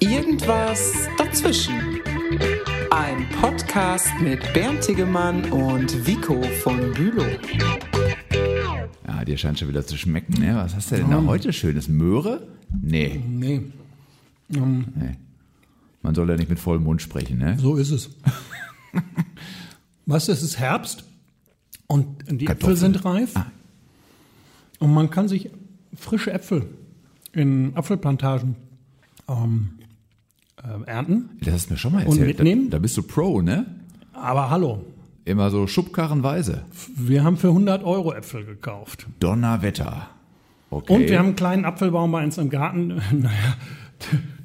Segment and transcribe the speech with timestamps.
[0.00, 2.00] Irgendwas dazwischen.
[2.90, 7.24] Ein Podcast mit Bernd Tegemann und Vico von Bülow.
[9.06, 10.56] Ja, dir scheint schon wieder zu schmecken, ne?
[10.56, 11.88] Was hast du denn da heute Schönes?
[11.88, 12.48] Möhre?
[12.80, 13.62] Nee, Nee,
[14.52, 15.16] ähm, nee.
[16.02, 17.56] Man soll ja nicht mit vollem Mund sprechen, ne?
[17.56, 18.10] so ist es.
[20.06, 21.04] weißt du, es ist Herbst
[21.86, 22.72] und die Kartoffeln.
[22.72, 23.36] Äpfel sind reif.
[23.36, 23.46] Ah.
[24.80, 25.50] Und man kann sich
[25.94, 26.66] frische Äpfel
[27.32, 28.56] in Apfelplantagen
[29.28, 29.78] ähm,
[30.62, 31.30] äh, ernten.
[31.42, 32.38] Das hast du mir schon mal Und erzählt.
[32.38, 32.70] mitnehmen?
[32.70, 33.66] Da, da bist du Pro, ne?
[34.12, 34.84] Aber hallo,
[35.24, 36.64] Immer so schubkarrenweise.
[36.96, 39.06] wir haben für 100 Euro Äpfel gekauft.
[39.20, 40.08] Donnerwetter.
[40.70, 40.92] Okay.
[40.92, 43.00] Und wir haben einen kleinen Apfelbaum bei uns im Garten.
[43.12, 43.54] Naja,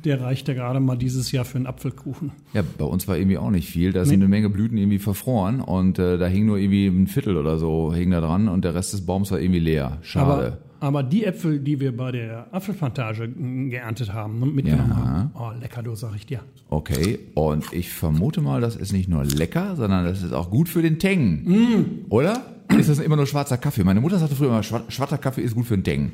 [0.05, 2.31] der reicht ja gerade mal dieses Jahr für einen Apfelkuchen.
[2.53, 3.91] Ja, bei uns war irgendwie auch nicht viel.
[3.91, 7.37] Da sind eine Menge Blüten irgendwie verfroren und äh, da hing nur irgendwie ein Viertel
[7.37, 9.97] oder so hing da dran und der Rest des Baums war irgendwie leer.
[10.03, 10.59] Schade.
[10.79, 14.95] Aber, die Äpfel, die wir bei der Apfelplantage mm, geerntet haben und mitgenommen Ja.
[14.97, 16.39] haben, oh, lecker, du sag ich dir.
[16.69, 20.69] Okay, und ich vermute mal, das ist nicht nur lecker, sondern das ist auch gut
[20.69, 21.43] für den Teng.
[21.45, 21.85] Mm.
[22.09, 22.41] Oder?
[22.77, 23.83] Ist das immer nur schwarzer Kaffee?
[23.83, 26.11] Meine Mutter sagte früher immer, schwa- schwarzer Kaffee ist gut für den Teng.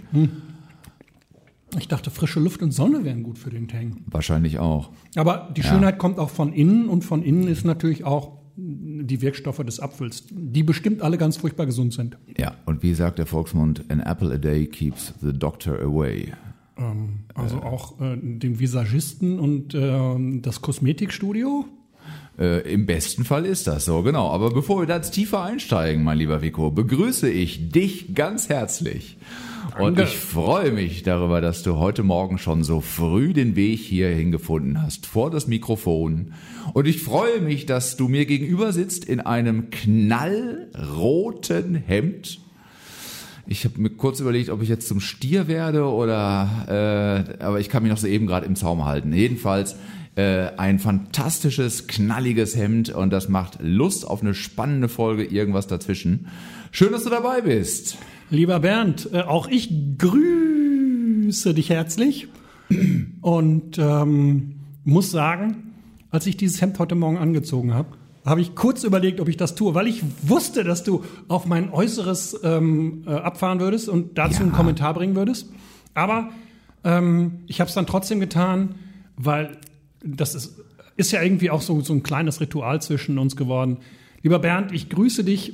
[1.80, 3.98] Ich dachte, frische Luft und Sonne wären gut für den Tang.
[4.06, 4.92] Wahrscheinlich auch.
[5.16, 8.34] Aber die Schönheit kommt auch von innen und von innen ist natürlich auch
[9.08, 12.18] die Wirkstoffe des Apfels, die bestimmt alle ganz furchtbar gesund sind.
[12.38, 16.34] Ja, und wie sagt der Volksmund, an apple a day keeps the doctor away.
[16.78, 21.66] Ähm, also auch äh, den Visagisten und ähm, das Kosmetikstudio.
[22.38, 24.30] Äh, Im besten Fall ist das so, genau.
[24.30, 29.18] Aber bevor wir da jetzt tiefer einsteigen, mein lieber Vico, begrüße ich dich ganz herzlich.
[29.80, 34.32] Und ich freue mich darüber, dass du heute Morgen schon so früh den Weg hierhin
[34.32, 36.34] gefunden hast, vor das Mikrofon.
[36.74, 42.40] Und ich freue mich, dass du mir gegenüber sitzt in einem knallroten Hemd.
[43.46, 47.70] Ich habe mir kurz überlegt, ob ich jetzt zum Stier werde oder, äh, aber ich
[47.70, 49.12] kann mich noch so eben gerade im Zaum halten.
[49.12, 49.76] Jedenfalls
[50.16, 56.28] äh, ein fantastisches, knalliges Hemd und das macht Lust auf eine spannende Folge, irgendwas dazwischen.
[56.72, 57.98] Schön, dass du dabei bist.
[58.30, 62.28] Lieber Bernd, äh, auch ich grüße dich herzlich
[63.22, 65.74] und ähm, muss sagen,
[66.10, 67.90] als ich dieses Hemd heute Morgen angezogen habe,
[68.26, 71.72] habe ich kurz überlegt, ob ich das tue, weil ich wusste, dass du auf mein
[71.72, 74.42] Äußeres ähm, äh, abfahren würdest und dazu Ja.
[74.42, 75.50] einen Kommentar bringen würdest.
[75.94, 76.30] Aber
[76.84, 78.76] ähm, ich habe es dann trotzdem getan,
[79.18, 79.58] weil
[80.04, 80.56] das ist,
[80.96, 83.78] ist ja irgendwie auch so, so ein kleines Ritual zwischen uns geworden.
[84.22, 85.54] Lieber Bernd, ich grüße dich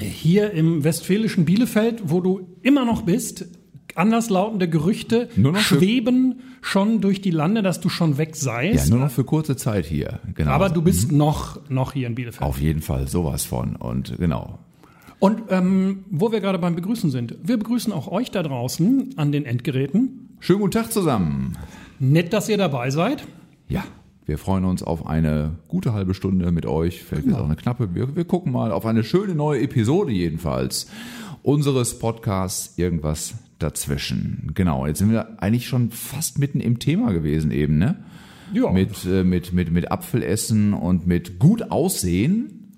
[0.00, 3.46] hier im westfälischen Bielefeld, wo du immer noch bist.
[3.94, 5.28] Anderslautende Gerüchte
[5.60, 8.90] schweben schon durch die Lande, dass du schon weg Ja, seist.
[8.90, 10.20] nur noch für kurze Zeit hier.
[10.34, 10.50] Genau.
[10.50, 12.42] Aber du bist noch, noch hier in Bielefeld.
[12.42, 14.58] auf jeden Fall sowas von und genau.
[15.18, 19.30] Und ähm, wo wir gerade beim Begrüßen sind, wir begrüßen auch euch da draußen an
[19.30, 20.30] den Endgeräten.
[20.40, 21.52] Schönen guten Tag zusammen.
[21.98, 23.24] Nett, dass ihr dabei seid.
[23.68, 23.84] Ja,
[24.26, 27.02] wir freuen uns auf eine gute halbe Stunde mit euch.
[27.02, 27.94] Vielleicht ist auch eine knappe.
[27.94, 30.88] Wir, wir gucken mal auf eine schöne neue Episode jedenfalls
[31.42, 34.52] unseres Podcasts Irgendwas dazwischen.
[34.54, 37.96] Genau, jetzt sind wir eigentlich schon fast mitten im Thema gewesen eben, ne?
[38.52, 38.70] Ja.
[38.70, 42.68] Mit, äh, mit, mit, mit Apfelessen und mit gut aussehen.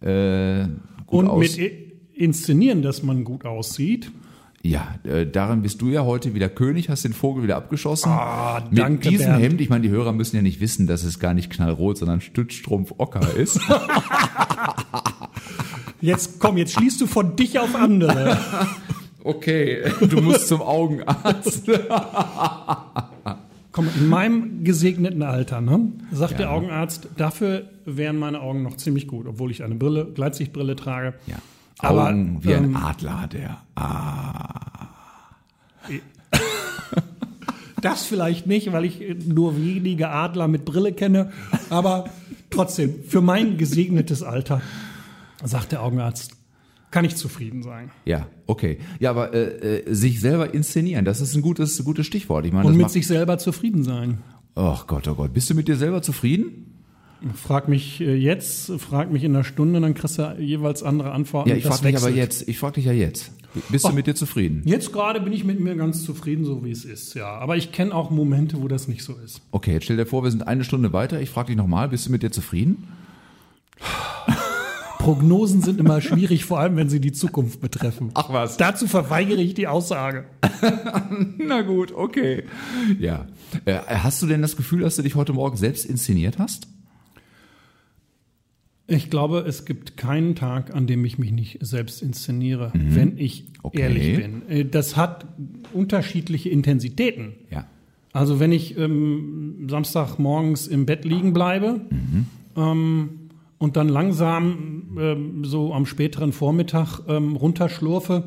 [0.00, 0.66] Äh,
[1.06, 1.72] gut Und aus mit
[2.12, 4.10] Inszenieren, dass man gut aussieht.
[4.66, 8.10] Ja, äh, daran bist du ja heute wieder König, hast den Vogel wieder abgeschossen.
[8.10, 9.42] Ah, Mit danke, diesem Bernd.
[9.42, 12.20] Hemd, ich meine, die Hörer müssen ja nicht wissen, dass es gar nicht knallrot, sondern
[12.20, 13.60] Stützstrumpf Ocker ist.
[16.00, 18.38] Jetzt komm, jetzt schließt du von dich auf andere.
[19.24, 21.62] okay, du musst zum Augenarzt.
[23.72, 26.38] Komm, in meinem gesegneten Alter, ne, sagt Ja.
[26.38, 31.14] der Augenarzt, dafür wären meine Augen noch ziemlich gut, obwohl ich eine Brille, Gleitsichtbrille trage.
[31.26, 31.36] Ja.
[31.78, 33.62] Aber, Augen wie ein ähm, Adler hat er.
[33.74, 34.88] Ah.
[37.82, 41.30] Das vielleicht nicht, weil ich nur wenige Adler mit Brille kenne,
[41.70, 42.08] aber
[42.50, 44.62] trotzdem, für mein gesegnetes Alter,
[45.44, 46.32] sagt der Augenarzt,
[46.90, 47.90] kann ich zufrieden sein.
[48.04, 48.78] Ja, okay.
[48.98, 52.46] Ja, aber äh, äh, sich selber inszenieren, das ist ein gutes, gutes Stichwort.
[52.46, 54.18] Ich meine, Und mit sich selber zufrieden sein.
[54.54, 55.34] Ach Gott, oh Gott.
[55.34, 56.75] Bist du mit dir selber zufrieden?
[57.34, 61.50] Frag mich äh, jetzt, frag mich in einer Stunde, dann kriegst du jeweils andere Antworten.
[61.50, 62.48] Ja, ich frage dich aber jetzt.
[62.48, 63.32] Ich frage dich ja jetzt.
[63.70, 63.94] Bist du Ach.
[63.94, 64.62] mit dir zufrieden?
[64.66, 67.26] Jetzt gerade bin ich mit mir ganz zufrieden, so wie es ist, ja.
[67.26, 69.40] Aber ich kenne auch Momente, wo das nicht so ist.
[69.50, 71.20] Okay, jetzt stell dir vor, wir sind eine Stunde weiter.
[71.20, 72.88] Ich frage dich nochmal, bist du mit dir zufrieden?
[74.98, 78.10] Prognosen sind immer schwierig, vor allem wenn sie die Zukunft betreffen.
[78.14, 78.56] Ach was.
[78.56, 80.24] Dazu verweigere ich die Aussage.
[81.38, 82.44] Na gut, okay.
[82.98, 83.26] Ja.
[83.64, 86.66] Äh, hast du denn das Gefühl, dass du dich heute Morgen selbst inszeniert hast?
[88.88, 93.42] Ich glaube, es gibt keinen Tag, an dem ich mich nicht selbst inszeniere, wenn ich
[93.42, 93.46] Mhm.
[93.64, 93.80] Okay.
[93.80, 94.42] ehrlich bin.
[94.48, 95.26] Äh, Das hat
[95.72, 97.32] unterschiedliche Intensitäten.
[97.50, 97.66] Ja.
[98.12, 101.80] Also wenn ich ähm, Samstagmorgens im Bett liegen bleibe
[102.56, 103.08] ähm,
[103.58, 108.24] und dann langsam ähm, so am späteren Vormittag ähm, runterschlurfe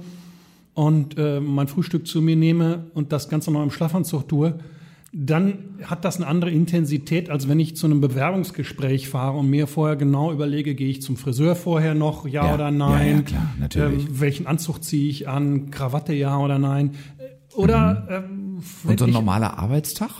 [0.73, 4.59] und äh, mein Frühstück zu mir nehme und das Ganze noch im Schlafanzug tue,
[5.11, 9.65] dann hat das eine andere Intensität, als wenn ich zu einem Bewerbungsgespräch fahre und mir
[9.67, 13.15] vorher genau überlege, gehe ich zum Friseur vorher noch, ja, Ja, oder ja, nein?
[13.17, 14.05] ja, klar, natürlich.
[14.07, 15.71] Ähm, welchen Anzug ziehe ich an?
[15.71, 16.91] Krawatte, ja oder nein?
[17.55, 20.11] Oder ähm, Und so ein normaler Arbeitstag?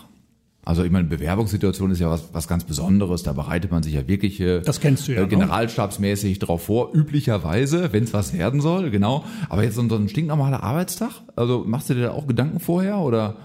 [0.65, 3.23] Also ich meine, Bewerbungssituation ist ja was, was ganz Besonderes.
[3.23, 5.27] Da bereitet man sich ja wirklich äh, Das kennst du ja, äh, ne?
[5.27, 9.23] generalstabsmäßig drauf vor, üblicherweise, wenn es was werden soll, genau.
[9.49, 11.11] Aber jetzt so ein, so ein stinknormaler Arbeitstag?
[11.35, 13.37] Also machst du dir da auch Gedanken vorher oder?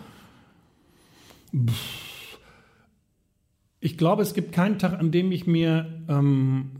[3.81, 6.71] Ich glaube, es gibt keinen Tag, an dem ich mir ähm,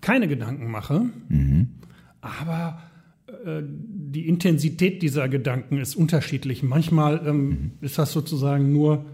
[0.00, 1.06] keine Gedanken mache.
[2.20, 2.80] Aber
[3.44, 6.62] äh, die Intensität dieser Gedanken ist unterschiedlich.
[6.62, 9.06] Manchmal ähm, ist das sozusagen nur,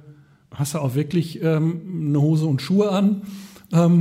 [0.50, 3.22] hast du auch wirklich ähm, eine Hose und Schuhe an.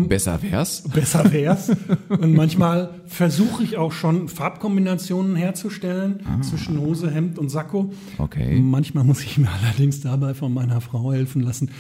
[0.07, 0.83] Besser wär's.
[0.83, 1.71] Besser wär's.
[2.09, 7.91] und manchmal versuche ich auch schon Farbkombinationen herzustellen zwischen Hose, Hemd und Sakko.
[8.17, 8.59] Okay.
[8.59, 11.71] Manchmal muss ich mir allerdings dabei von meiner Frau helfen lassen,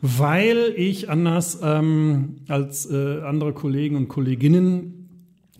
[0.00, 5.08] weil ich anders ähm, als äh, andere Kollegen und Kolleginnen,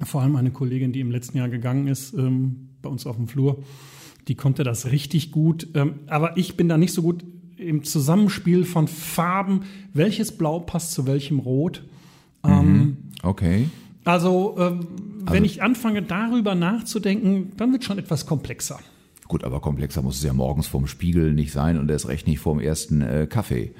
[0.03, 3.29] vor allem eine Kollegin, die im letzten Jahr gegangen ist, ähm, bei uns auf dem
[3.29, 3.65] Flur,
[4.29, 5.69] die konnte das richtig gut.
[5.75, 7.25] Ähm, aber ich bin da nicht so gut
[7.59, 9.63] im Zusammenspiel von Farben.
[9.93, 11.83] Welches Blau passt zu welchem Rot?
[13.23, 13.69] Okay.
[14.05, 14.87] Also, ähm,
[15.27, 18.79] wenn ich anfange, darüber nachzudenken, dann wird schon etwas komplexer.
[19.27, 22.39] Gut, aber komplexer muss es ja morgens vorm Spiegel nicht sein und erst recht nicht
[22.39, 23.75] vorm ersten äh, Kaffee.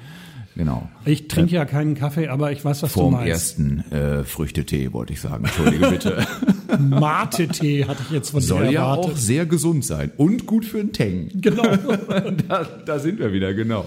[0.55, 0.87] Genau.
[1.05, 3.29] Ich trinke ja keinen Kaffee, aber ich weiß, was du Vorm meinst.
[3.29, 5.45] ersten äh, Früchtetee, wollte ich sagen.
[5.45, 6.27] Entschuldige bitte.
[6.77, 9.13] Mate-Tee hatte ich jetzt von Soll dir ja erwartet.
[9.13, 11.29] auch sehr gesund sein und gut für den Tang.
[11.33, 11.63] Genau.
[12.47, 13.85] da, da sind wir wieder, genau.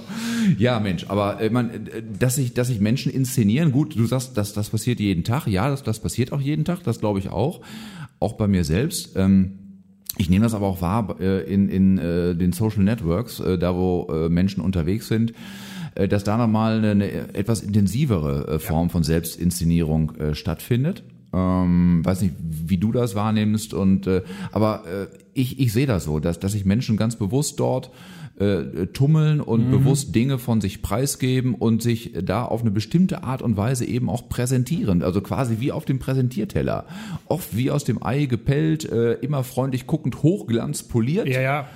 [0.59, 4.37] Ja, Mensch, aber äh, man, äh, dass sich dass sich Menschen inszenieren, gut, du sagst,
[4.37, 5.47] das, das passiert jeden Tag.
[5.47, 7.61] Ja, das, das passiert auch jeden Tag, das glaube ich auch.
[8.19, 9.17] Auch bei mir selbst.
[9.17, 9.59] Ähm,
[10.19, 14.63] ich nehme das aber auch wahr äh, in, in den Social Networks, da wo Menschen
[14.63, 15.33] unterwegs sind,
[15.95, 21.03] dass da nochmal eine, eine etwas intensivere Form von Selbstinszenierung äh, stattfindet.
[21.33, 26.05] Ähm, weiß nicht, wie du das wahrnimmst und äh, aber äh, ich, ich sehe das
[26.05, 27.91] so, dass, dass sich Menschen ganz bewusst dort
[28.39, 33.43] äh, tummeln und bewusst Dinge von sich preisgeben und sich da auf eine bestimmte Art
[33.43, 35.03] und Weise eben auch präsentieren.
[35.03, 36.87] Also quasi wie auf dem Präsentierteller.
[37.29, 41.29] Oft wie aus dem Ei gepellt, äh, immer freundlich guckend, hochglanz poliert.
[41.29, 41.69] ja, ja.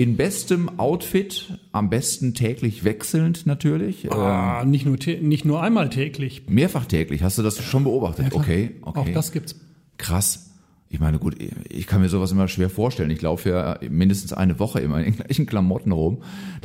[0.00, 4.10] In bestem Outfit, am besten täglich wechselnd natürlich.
[4.10, 6.44] Ah, nicht, nur nicht nur einmal täglich.
[6.48, 7.22] Mehrfach täglich.
[7.22, 8.30] Hast du das schon beobachtet?
[8.30, 8.42] klar.
[8.42, 8.98] okay, okay.
[8.98, 9.56] Auch das gibt's.
[9.98, 10.52] Krass.
[10.88, 11.36] Ich meine, gut,
[11.68, 13.10] ich kann mir sowas immer schwer vorstellen.
[13.10, 16.22] Ich laufe ja mindestens eine Woche immer in den gleichen Klamotten rum.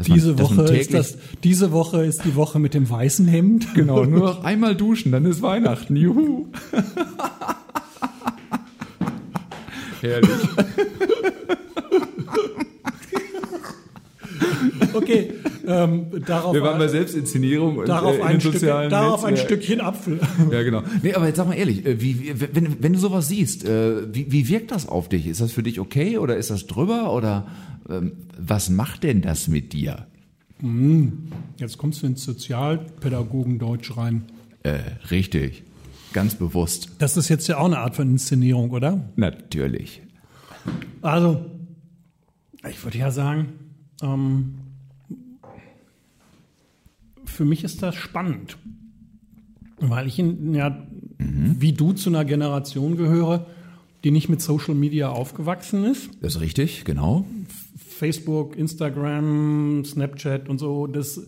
[0.08, 3.68] Diese man, Woche, ist das, diese Woche ist die Woche mit dem weißen Hemd.
[3.76, 5.98] Genau, nur noch einmal duschen, dann ist Weihnachten.
[5.98, 6.48] Juhu.
[10.00, 10.30] Herrlich.
[14.94, 15.34] Okay,
[15.68, 19.36] ähm, darauf, Wir waren bei Selbstinszenierung und darauf, äh, in ein, Stück, darauf ein.
[19.36, 20.20] Stückchen Apfel.
[20.52, 20.84] Ja, genau.
[21.02, 24.32] Nee, aber jetzt sag mal ehrlich, äh, wie, wenn, wenn du sowas siehst, äh, wie,
[24.32, 25.28] wie wirkt das auf dich?
[25.28, 27.48] Ist das für dich okay oder ist das drüber oder
[27.90, 30.08] ähm, was macht denn das mit dir?
[31.58, 34.24] Jetzt kommst du ins Sozialpädagogendeutsch rein.
[34.64, 34.80] Äh,
[35.12, 35.64] richtig.
[36.14, 36.92] Ganz bewusst.
[37.00, 39.10] Das ist jetzt ja auch eine Art von Inszenierung, oder?
[39.18, 40.02] Natürlich.
[41.02, 41.46] Also,
[42.70, 43.50] ich würde ja sagen,
[44.02, 44.56] ähm,
[47.26, 48.58] für mich ist das spannend,
[49.80, 50.86] weil ich in, ja,
[51.18, 53.48] wie du zu einer Generation gehöre,
[54.04, 56.10] die nicht mit Social Media aufgewachsen ist.
[56.22, 57.26] Das ist richtig, genau.
[57.78, 61.22] Facebook, Instagram, Snapchat und so, das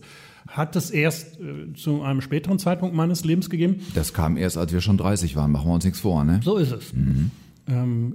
[0.46, 3.80] hat es erst äh, zu einem späteren Zeitpunkt meines Lebens gegeben.
[3.94, 5.52] Das kam erst, als wir schon 30 waren.
[5.52, 6.40] Machen wir uns nichts vor, ne?
[6.42, 6.92] So ist es.
[6.92, 7.30] Ähm,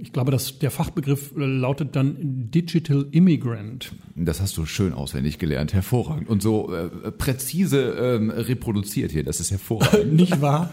[0.02, 3.92] ich glaube, dass der Fachbegriff äh, lautet dann Digital Immigrant.
[4.16, 5.72] Das hast du schön auswendig gelernt.
[5.72, 6.28] Hervorragend.
[6.28, 9.22] Und so äh, präzise ähm, reproduziert hier.
[9.22, 10.12] Das ist hervorragend.
[10.14, 10.70] Nicht wahr?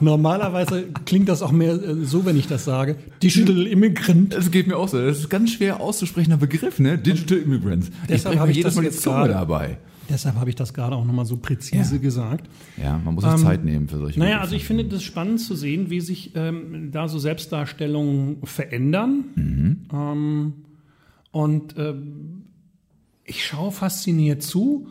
[0.00, 2.96] Normalerweise klingt das auch mehr äh, so, wenn ich das sage.
[3.22, 4.34] Digital Immigrant.
[4.34, 5.00] Das geht mir auch so.
[5.00, 6.98] Das ist ein ganz schwer auszusprechender Begriff, ne?
[6.98, 7.90] Digital Immigrants.
[8.08, 9.78] Deshalb ich habe ich jedes das Mal jetzt Zunge dabei.
[10.08, 12.00] Deshalb habe ich das gerade auch nochmal so präzise Ja.
[12.00, 12.48] gesagt.
[12.76, 15.54] Ja, man muss sich Zeit nehmen für solche Naja, also ich finde das spannend zu
[15.54, 19.24] sehen, wie sich ähm, da so Selbstdarstellungen verändern.
[19.92, 20.52] Ähm,
[21.30, 22.44] und ähm,
[23.24, 24.88] ich schaue fasziniert zu,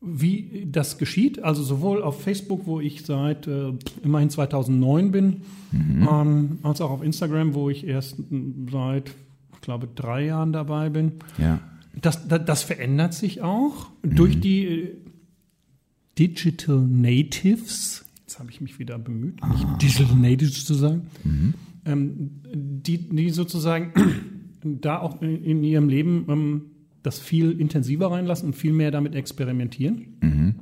[0.00, 1.42] wie das geschieht.
[1.42, 3.72] Also sowohl auf Facebook, wo ich seit äh,
[4.02, 6.08] immerhin 2009 bin, mhm.
[6.10, 8.16] ähm, als auch auf Instagram, wo ich erst
[8.70, 9.10] seit,
[9.54, 11.12] ich glaube, drei Jahren dabei bin.
[11.38, 11.60] Ja.
[12.00, 14.16] Das, das, das verändert sich auch mhm.
[14.16, 14.96] durch die äh,
[16.18, 18.04] Digital Natives.
[18.20, 19.48] Jetzt habe ich mich wieder bemüht, ah.
[19.48, 21.06] nicht Digital Natives zu sagen.
[21.24, 21.54] Mhm.
[21.84, 23.92] Ähm, die, die sozusagen
[24.62, 26.62] da auch in, in ihrem Leben ähm,
[27.02, 30.16] das viel intensiver reinlassen und viel mehr damit experimentieren.
[30.20, 30.54] Mhm.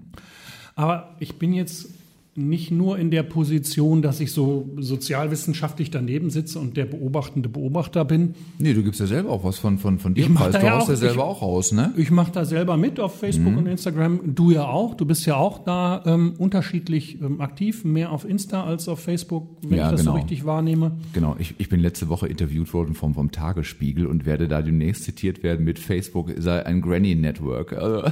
[0.74, 1.88] Aber ich bin jetzt
[2.36, 8.04] nicht nur in der Position, dass ich so sozialwissenschaftlich daneben sitze und der beobachtende Beobachter
[8.04, 8.34] bin.
[8.58, 10.22] Nee, du gibst ja selber auch was von, von, von dir.
[10.22, 11.92] Ich mach da du ja haust ja selber ich, auch raus, ne?
[11.96, 13.58] Ich mache da selber mit auf Facebook mhm.
[13.58, 14.34] und Instagram.
[14.34, 14.94] Du ja auch.
[14.94, 19.48] Du bist ja auch da ähm, unterschiedlich ähm, aktiv, mehr auf Insta als auf Facebook,
[19.62, 20.12] wenn ja, ich das genau.
[20.12, 20.92] so richtig wahrnehme.
[21.12, 21.36] Genau.
[21.38, 25.44] Ich, ich bin letzte Woche interviewt worden vom, vom Tagesspiegel und werde da demnächst zitiert
[25.44, 27.72] werden mit Facebook sei ein Granny Network.
[27.74, 28.10] Also,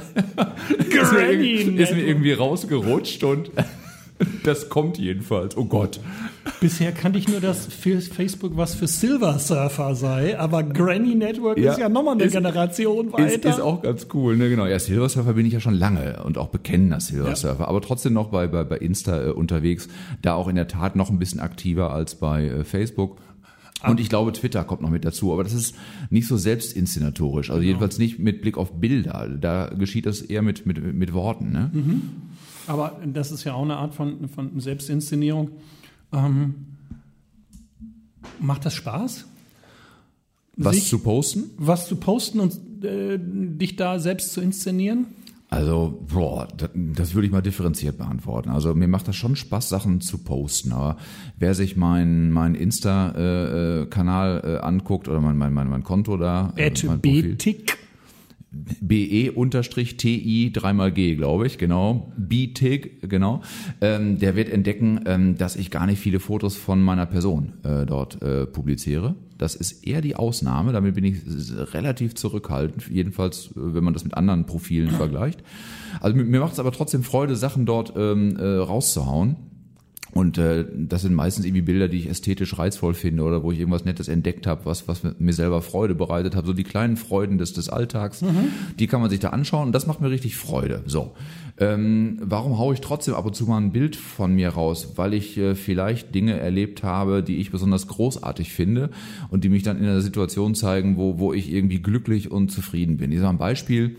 [0.89, 3.51] Granny ist, mir, ist mir irgendwie rausgerutscht und
[4.43, 5.55] Das kommt jedenfalls.
[5.57, 5.99] Oh Gott.
[6.59, 11.71] Bisher kannte ich nur, dass Facebook was für Silver Surfer sei, aber Granny Network ja,
[11.71, 13.27] ist ja nochmal eine ist, Generation weiter.
[13.27, 14.49] Ist, ist auch ganz cool, ne?
[14.49, 14.65] Genau.
[14.65, 17.35] Ja, Silver Surfer bin ich ja schon lange und auch bekennender Silver ja.
[17.35, 19.87] Surfer, aber trotzdem noch bei, bei, bei Insta äh, unterwegs.
[20.21, 23.17] Da auch in der Tat noch ein bisschen aktiver als bei äh, Facebook.
[23.85, 25.75] Und ich glaube, Twitter kommt noch mit dazu, aber das ist
[26.09, 27.49] nicht so selbstinszenatorisch.
[27.49, 27.67] Also genau.
[27.67, 29.27] jedenfalls nicht mit Blick auf Bilder.
[29.39, 31.51] Da geschieht das eher mit, mit, mit Worten.
[31.51, 31.69] Ne?
[31.73, 32.01] Mhm.
[32.67, 35.51] Aber das ist ja auch eine Art von, von Selbstinszenierung.
[36.11, 36.55] Ähm,
[38.39, 39.25] macht das Spaß?
[40.55, 41.49] Was Sich, zu posten?
[41.57, 45.07] Was zu posten und äh, dich da selbst zu inszenieren?
[45.49, 48.49] Also, boah, das, würde ich mal differenziert beantworten.
[48.49, 50.71] Also mir macht das schon Spaß, Sachen zu posten.
[50.71, 50.97] Aber
[51.37, 56.53] wer sich meinen mein Insta-Kanal äh, äh, anguckt oder mein, mein, mein, mein Konto da.
[56.55, 57.77] Äh, mein Betik.
[58.53, 62.13] BE-TI dreimal G, glaube ich, genau.
[62.17, 63.41] BTIG, genau.
[63.81, 67.85] Ähm, der wird entdecken, ähm, dass ich gar nicht viele Fotos von meiner Person äh,
[67.85, 69.15] dort äh, publiziere.
[69.39, 70.71] Das ist eher die Ausnahme.
[70.71, 71.17] Damit bin ich
[71.73, 75.43] relativ zurückhaltend, jedenfalls, äh, wenn man das mit anderen Profilen vergleicht.
[75.99, 79.35] Also mir macht es aber trotzdem Freude, Sachen dort ähm, äh, rauszuhauen.
[80.13, 83.59] Und äh, das sind meistens irgendwie Bilder, die ich ästhetisch reizvoll finde oder wo ich
[83.59, 86.45] irgendwas Nettes entdeckt habe, was, was mir selber Freude bereitet hat.
[86.45, 88.49] So die kleinen Freuden des, des Alltags, mhm.
[88.77, 90.83] die kann man sich da anschauen und das macht mir richtig Freude.
[90.85, 91.13] So.
[91.57, 94.93] Ähm, warum haue ich trotzdem ab und zu mal ein Bild von mir raus?
[94.95, 98.89] Weil ich äh, vielleicht Dinge erlebt habe, die ich besonders großartig finde
[99.29, 102.97] und die mich dann in einer Situation zeigen, wo, wo ich irgendwie glücklich und zufrieden
[102.97, 103.11] bin.
[103.11, 103.95] Ich sage ein Beispiel,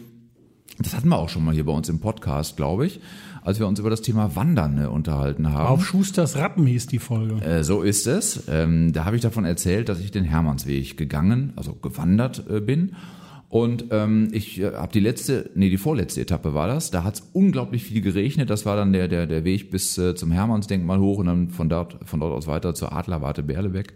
[0.79, 3.01] das hatten wir auch schon mal hier bei uns im Podcast, glaube ich
[3.45, 5.69] als wir uns über das Thema Wandern äh, unterhalten haben.
[5.69, 7.45] Auf Schusters Rappen hieß die Folge.
[7.45, 8.45] Äh, so ist es.
[8.49, 12.97] Ähm, da habe ich davon erzählt, dass ich den Hermannsweg gegangen, also gewandert äh, bin.
[13.51, 16.91] Und ähm, ich äh, habe die letzte, nee, die vorletzte Etappe war das.
[16.91, 18.49] Da hat es unglaublich viel geregnet.
[18.49, 21.69] Das war dann der, der, der Weg bis äh, zum Hermannsdenkmal hoch und dann von
[21.69, 23.93] dort, von dort aus weiter zur Adlerwarte Berlebeck.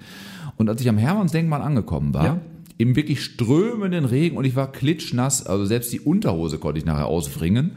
[0.58, 2.40] Und als ich am Hermannsdenkmal angekommen war, ja.
[2.78, 7.06] Im wirklich strömenden Regen und ich war klitschnass, also selbst die Unterhose konnte ich nachher
[7.06, 7.76] auswringen.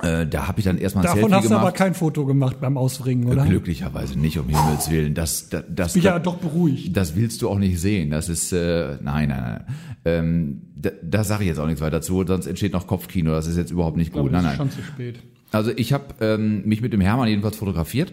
[0.00, 2.60] Äh, da habe ich dann erstmal ein Davon Selfie hast du aber kein Foto gemacht
[2.60, 3.44] beim Ausringen, oder?
[3.44, 5.14] Glücklicherweise nicht, um Himmels Willen.
[5.14, 6.96] Das, das, das, bin ja doch beruhigt.
[6.96, 8.10] Das willst du auch nicht sehen.
[8.10, 9.64] Das ist, äh, nein, nein, nein.
[10.04, 13.32] Ähm, da, da sage ich jetzt auch nichts weiter zu, sonst entsteht noch Kopfkino.
[13.32, 14.22] Das ist jetzt überhaupt nicht gut.
[14.22, 14.56] Glaube, nein, nein.
[14.56, 15.20] schon zu spät.
[15.50, 18.12] Also ich habe ähm, mich mit dem Hermann jedenfalls fotografiert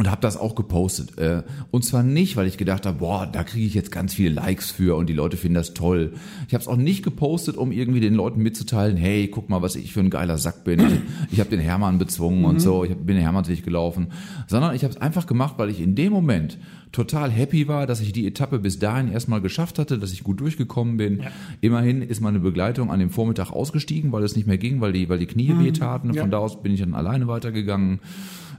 [0.00, 1.18] und habe das auch gepostet.
[1.18, 4.30] Äh, und zwar nicht, weil ich gedacht habe, boah, da kriege ich jetzt ganz viele
[4.30, 6.14] Likes für und die Leute finden das toll.
[6.48, 9.76] Ich habe es auch nicht gepostet, um irgendwie den Leuten mitzuteilen, hey, guck mal, was
[9.76, 10.80] ich für ein geiler Sack bin.
[11.30, 12.44] Ich, habe den Hermann bezwungen mhm.
[12.46, 14.06] und so, ich bin den Hermannsweg gelaufen.
[14.46, 16.56] Sondern ich habe es einfach gemacht, weil ich in dem Moment
[16.92, 20.40] total happy war, dass ich die Etappe bis dahin erstmal geschafft hatte, dass ich gut
[20.40, 21.18] durchgekommen bin.
[21.18, 21.30] Ja.
[21.60, 25.10] Immerhin ist meine Begleitung an dem Vormittag ausgestiegen, weil es nicht mehr ging, weil die,
[25.10, 25.62] weil die Knie mhm.
[25.62, 26.08] wehtaten.
[26.08, 26.26] Von ja.
[26.26, 28.00] da aus bin ich dann alleine weitergegangen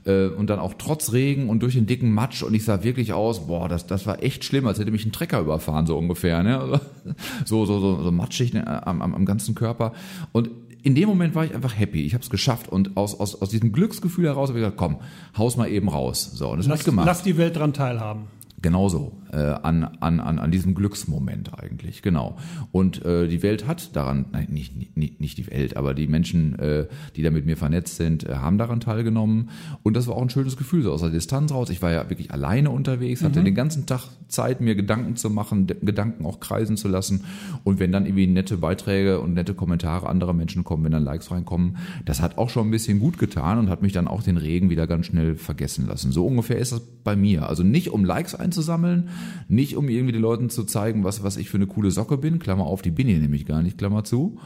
[0.04, 3.12] äh, und dann auch trotz Regen und durch den dicken Matsch und ich sah wirklich
[3.12, 6.42] aus, boah, das, das war echt schlimm, als hätte mich ein Trecker überfahren, so ungefähr,
[6.42, 6.80] ne?
[7.44, 9.92] So, so, so, so matschig ne, am, am, am ganzen Körper.
[10.32, 10.50] Und
[10.82, 12.02] in dem Moment war ich einfach happy.
[12.02, 14.98] Ich habe es geschafft und aus, aus, aus diesem Glücksgefühl heraus habe ich gesagt, komm,
[15.36, 16.30] haus mal eben raus.
[16.34, 17.06] So, und das lass, ich gemacht.
[17.06, 18.24] Lass die Welt dran teilhaben.
[18.62, 22.36] Genauso äh, an, an, an, an diesem Glücksmoment eigentlich, genau.
[22.70, 26.58] Und äh, die Welt hat daran, nein, nicht, nicht, nicht die Welt, aber die Menschen,
[26.58, 29.50] äh, die da mit mir vernetzt sind, äh, haben daran teilgenommen.
[29.82, 31.70] Und das war auch ein schönes Gefühl, so aus der Distanz raus.
[31.70, 33.46] Ich war ja wirklich alleine unterwegs, hatte mhm.
[33.46, 37.24] den ganzen Tag Zeit, mir Gedanken zu machen, Gedanken auch kreisen zu lassen.
[37.64, 41.30] Und wenn dann irgendwie nette Beiträge und nette Kommentare anderer Menschen kommen, wenn dann Likes
[41.30, 44.36] reinkommen, das hat auch schon ein bisschen gut getan und hat mich dann auch den
[44.36, 46.12] Regen wieder ganz schnell vergessen lassen.
[46.12, 47.48] So ungefähr ist das bei mir.
[47.48, 49.08] Also nicht um Likes einzusetzen, einzusammeln,
[49.48, 52.38] nicht um irgendwie den Leuten zu zeigen, was, was ich für eine coole Socke bin,
[52.38, 54.38] Klammer auf, die bin ich nämlich gar nicht, Klammer zu,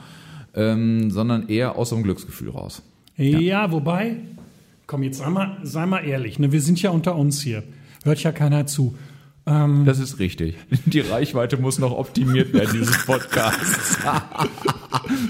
[0.55, 2.83] ähm, sondern eher aus so einem Glücksgefühl raus.
[3.17, 4.19] Ja, wobei,
[4.87, 6.53] komm, jetzt sei mal, sei mal ehrlich, ne?
[6.53, 7.65] wir sind ja unter uns hier.
[8.05, 8.95] Hört ja keiner zu.
[9.47, 10.57] Das ist richtig.
[10.87, 13.97] Die Reichweite muss noch optimiert werden, dieses Podcasts.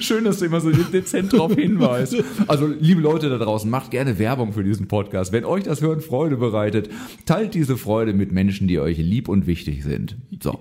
[0.00, 2.16] Schön, dass du immer so dezent darauf hinweist.
[2.46, 5.32] Also, liebe Leute da draußen, macht gerne Werbung für diesen Podcast.
[5.32, 6.88] Wenn euch das Hören Freude bereitet,
[7.26, 10.16] teilt diese Freude mit Menschen, die euch lieb und wichtig sind.
[10.42, 10.60] So.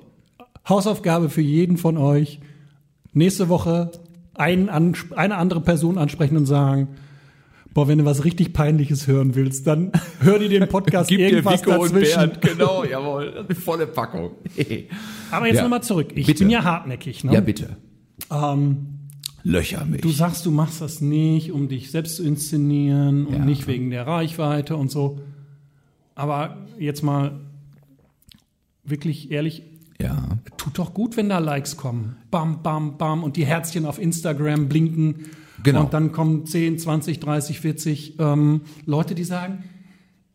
[0.68, 2.42] Hausaufgabe für jeden von euch.
[3.14, 3.92] Nächste Woche
[4.34, 4.68] einen,
[5.16, 6.90] eine andere Person ansprechen und sagen,
[7.76, 9.92] boah, wenn du was richtig Peinliches hören willst, dann
[10.22, 12.16] hör dir den Podcast Gib dir irgendwas Vico und dazwischen.
[12.32, 12.42] Bernd.
[12.42, 13.46] Genau, jawohl.
[13.64, 14.32] Volle Packung.
[15.32, 15.62] Aber jetzt Ja.
[15.62, 16.08] nochmal zurück.
[16.16, 16.40] Ich Bitte.
[16.40, 17.24] bin ja hartnäckig.
[17.24, 17.34] Ne?
[17.34, 17.76] Ja, bitte.
[18.32, 18.88] ähm,
[19.44, 20.02] Löcher mich.
[20.02, 23.46] du sagst, du machst das nicht, um dich selbst zu inszenieren und Ja.
[23.46, 25.20] nicht wegen der Reichweite und so.
[26.16, 27.42] Aber jetzt mal
[28.84, 29.64] wirklich ehrlich,
[30.02, 30.18] ja.
[30.58, 32.16] tut doch gut, wenn da Likes kommen.
[32.32, 35.26] Bam, bam, bam und die Herzchen auf Instagram blinken.
[35.64, 35.84] Genau.
[35.84, 39.64] Und dann kommen 10, 20, 30, 40 ähm, Leute, die sagen,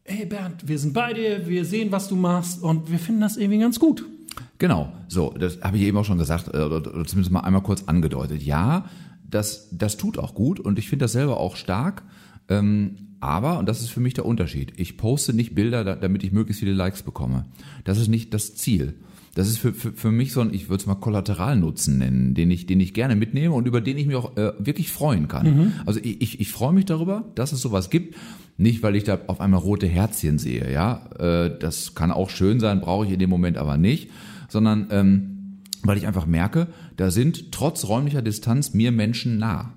[0.04, 3.36] hey Bernd, wir sind bei dir, wir sehen, was du machst und wir finden das
[3.36, 4.04] irgendwie ganz gut.
[4.58, 7.84] Genau, so, das habe ich eben auch schon gesagt, äh, oder, zumindest mal einmal kurz
[7.84, 8.42] angedeutet.
[8.42, 8.86] Ja,
[9.28, 12.02] das, das tut auch gut und ich finde das selber auch stark.
[12.48, 16.24] Ähm, aber, und das ist für mich der Unterschied, ich poste nicht Bilder, da, damit
[16.24, 17.44] ich möglichst viele Likes bekomme.
[17.84, 18.94] Das ist nicht das Ziel.
[19.34, 22.50] Das ist für, für, für mich so ein, ich würde es mal Kollateralnutzen nennen, den
[22.50, 25.46] ich, den ich gerne mitnehme und über den ich mich auch äh, wirklich freuen kann.
[25.86, 28.16] Also ich, ich, ich freue mich darüber, dass es sowas gibt.
[28.56, 31.06] Nicht, weil ich da auf einmal rote Herzchen sehe, ja.
[31.18, 34.10] Äh, das kann auch schön sein, brauche ich in dem Moment aber nicht,
[34.48, 39.72] sondern ähm, weil ich einfach merke, da sind trotz räumlicher Distanz mir Menschen nah.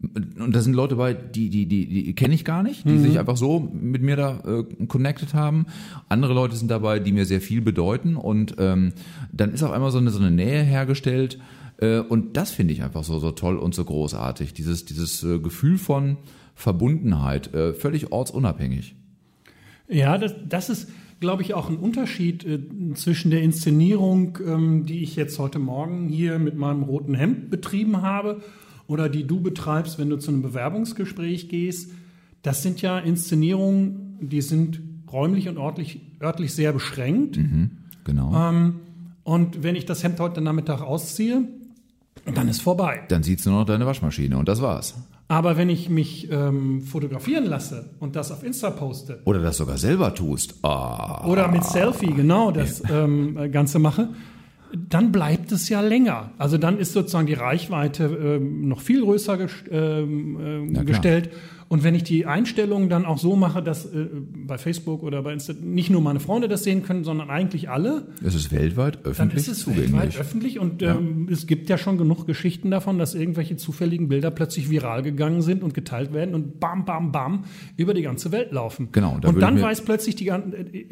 [0.00, 3.18] Und da sind Leute bei, die, die, die, die kenne ich gar nicht, die sich
[3.18, 5.66] einfach so mit mir da äh, connected haben.
[6.08, 8.14] Andere Leute sind dabei, die mir sehr viel bedeuten.
[8.14, 8.92] Und ähm,
[9.32, 11.40] dann ist auf einmal so eine, so eine Nähe hergestellt.
[11.78, 14.52] Äh, und das finde ich einfach so, so toll und so großartig.
[14.52, 16.18] Dieses, dieses äh, Gefühl von
[16.54, 18.94] Verbundenheit, äh, völlig ortsunabhängig.
[19.88, 22.60] Ja, das, das ist, glaube ich, auch ein Unterschied äh,
[22.94, 28.02] zwischen der Inszenierung, ähm, die ich jetzt heute Morgen hier mit meinem roten Hemd betrieben
[28.02, 28.42] habe,
[28.88, 31.92] oder die du betreibst, wenn du zu einem Bewerbungsgespräch gehst.
[32.42, 34.80] Das sind ja Inszenierungen, die sind
[35.12, 37.38] räumlich und örtlich, örtlich sehr beschränkt.
[38.04, 38.34] Genau.
[38.34, 38.80] Ähm,
[39.22, 41.44] und wenn ich das Hemd heute Nachmittag ausziehe,
[42.34, 43.02] dann ist vorbei.
[43.08, 44.94] Dann siehst du nur noch deine Waschmaschine und das war's.
[45.28, 49.76] Aber wenn ich mich ähm, fotografieren lasse und das auf Insta poste, Oder das sogar
[49.76, 50.54] selber tust.
[50.64, 51.26] Ah.
[51.26, 54.08] Oder mit Selfie, genau, das ähm, Ganze mache,
[54.88, 56.32] dann bleibt es ja länger.
[56.38, 60.38] Also dann ist sozusagen die Reichweite ähm, noch viel größer gest ähm,
[60.74, 61.30] ähm, gestellt.
[61.70, 64.06] Und wenn ich die Einstellungen dann auch so mache, dass äh,
[64.46, 68.06] bei Facebook oder bei Insta nicht nur meine Freunde das sehen können, sondern eigentlich alle,
[68.24, 69.92] Es ist weltweit dann öffentlich ist es zugänglich.
[69.92, 74.30] weltweit öffentlich und ähm, es gibt ja schon genug Geschichten davon, dass irgendwelche zufälligen Bilder
[74.30, 77.44] plötzlich viral gegangen sind und geteilt werden und bam, bam, bam
[77.76, 78.88] über die ganze Welt laufen.
[78.92, 80.86] Genau, da und dann weiß plötzlich die, gan- äh, äh,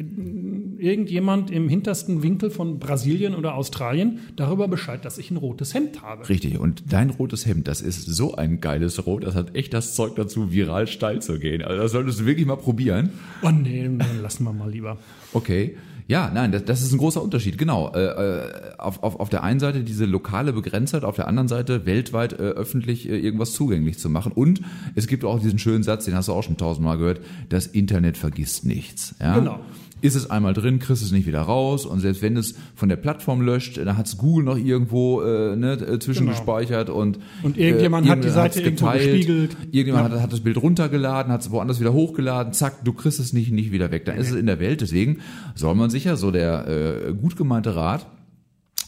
[0.79, 6.01] irgendjemand im hintersten Winkel von Brasilien oder Australien darüber Bescheid, dass ich ein rotes Hemd
[6.01, 6.27] habe.
[6.29, 9.95] Richtig, und dein rotes Hemd, das ist so ein geiles Rot, das hat echt das
[9.95, 11.61] Zeug dazu, viral steil zu gehen.
[11.61, 13.09] Also das solltest du wirklich mal probieren.
[13.41, 14.97] Oh nee, nee, lassen wir mal lieber.
[15.33, 15.75] Okay.
[16.07, 17.57] Ja, nein, das, das ist ein großer Unterschied.
[17.57, 17.91] Genau.
[17.93, 21.85] Äh, äh, auf, auf, auf der einen Seite diese lokale Begrenztheit, auf der anderen Seite
[21.85, 24.31] weltweit äh, öffentlich äh, irgendwas zugänglich zu machen.
[24.31, 24.61] Und
[24.95, 28.17] es gibt auch diesen schönen Satz, den hast du auch schon tausendmal gehört, das Internet
[28.17, 29.15] vergisst nichts.
[29.19, 29.37] Ja?
[29.37, 29.59] Genau.
[30.01, 31.85] Ist es einmal drin, kriegst du es nicht wieder raus.
[31.85, 35.55] Und selbst wenn es von der Plattform löscht, dann hat es Google noch irgendwo äh,
[35.55, 37.23] ne, äh, zwischengespeichert und Genau.
[37.43, 39.57] Und irgendjemand hat die Seite irgendwo gespiegelt.
[39.71, 43.33] Irgendjemand hat, hat das Bild runtergeladen, hat es woanders wieder hochgeladen, zack, du kriegst es
[43.33, 44.05] nicht, nicht wieder weg.
[44.05, 44.81] Dann ist es in der Welt.
[44.81, 45.19] Deswegen
[45.55, 48.07] soll man sicher, so der äh, gut gemeinte Rat,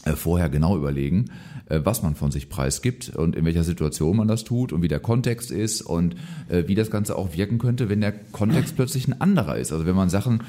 [0.04, 1.26] äh, vorher genau überlegen,
[1.66, 4.88] äh, was man von sich preisgibt und in welcher Situation man das tut und wie
[4.88, 6.16] der Kontext ist und
[6.48, 9.72] äh, wie das Ganze auch wirken könnte, wenn der Kontext plötzlich ein anderer ist.
[9.72, 10.42] Also wenn man Sachen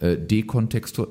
[0.00, 1.06] äh, dekontextu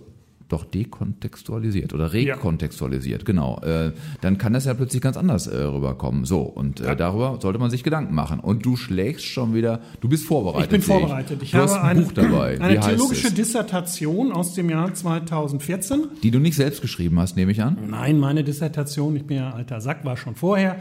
[0.49, 2.35] doch dekontextualisiert oder Ja.
[2.35, 6.23] rekontextualisiert, genau, äh, dann kann das ja plötzlich ganz anders äh, rüberkommen.
[6.23, 8.39] So, und äh, darüber sollte man sich Gedanken machen.
[8.39, 10.65] Und du schlägst schon wieder, du bist vorbereitet.
[10.65, 11.43] Ich bin vorbereitet.
[11.43, 12.57] Ich du hast habe ein eine, Buch dabei.
[12.61, 13.31] eine Wie theologische?
[13.33, 16.07] Dissertation aus dem Jahr 2014.
[16.23, 17.77] Die du nicht selbst geschrieben hast, nehme ich an.
[17.89, 20.77] Nein, meine Dissertation, ich bin ja alter Sack, war schon vorher.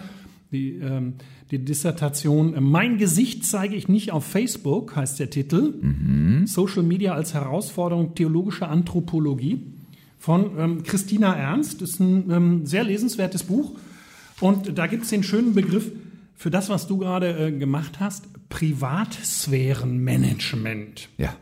[0.56, 1.12] Die, ähm,
[1.50, 5.74] die Dissertation äh, Mein Gesicht zeige ich nicht auf Facebook, heißt der Titel.
[6.46, 9.60] Social Media als Herausforderung theologische Anthropologie
[10.18, 11.82] von ähm, Christina Ernst.
[11.82, 13.72] Das ist ein ähm, sehr lesenswertes Buch.
[14.40, 15.92] Und da gibt es den schönen Begriff
[16.34, 21.10] für das, was du gerade äh, gemacht hast, Privatsphärenmanagement.
[21.18, 21.36] Ja.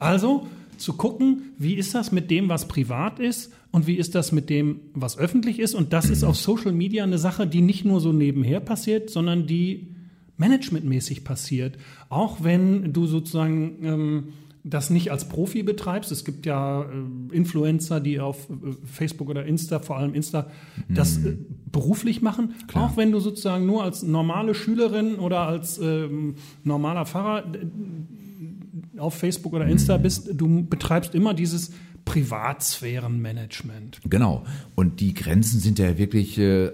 [0.00, 4.32] Also zu gucken, wie ist das mit dem, was privat ist und wie ist das
[4.32, 5.74] mit dem, was öffentlich ist.
[5.74, 9.46] Und das ist auf Social Media eine Sache, die nicht nur so nebenher passiert, sondern
[9.46, 9.94] die
[10.36, 11.76] managementmäßig passiert.
[12.08, 14.24] Auch wenn du sozusagen ähm,
[14.64, 16.12] das nicht als Profi betreibst.
[16.12, 20.50] Es gibt ja äh, Influencer, die auf äh, Facebook oder Insta, vor allem Insta,
[20.88, 21.36] das äh,
[21.70, 22.54] beruflich machen.
[22.66, 22.84] Klar.
[22.84, 29.14] Auch wenn du sozusagen nur als normale Schülerin oder als ähm, normaler Pfarrer äh, auf
[29.14, 31.72] Facebook oder Insta bist, du betreibst immer dieses
[32.08, 34.00] Privatsphärenmanagement.
[34.04, 34.44] Genau.
[34.74, 36.70] Und die Grenzen sind ja wirklich, äh,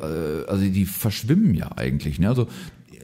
[0.47, 2.18] also die verschwimmen ja eigentlich.
[2.18, 2.29] Ne?
[2.29, 2.49] Also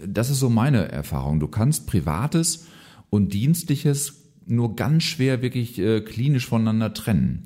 [0.07, 1.41] das ist so meine Erfahrung.
[1.41, 2.67] Du kannst Privates
[3.11, 4.15] und Dienstliches
[4.47, 7.45] nur ganz schwer wirklich äh, klinisch voneinander trennen.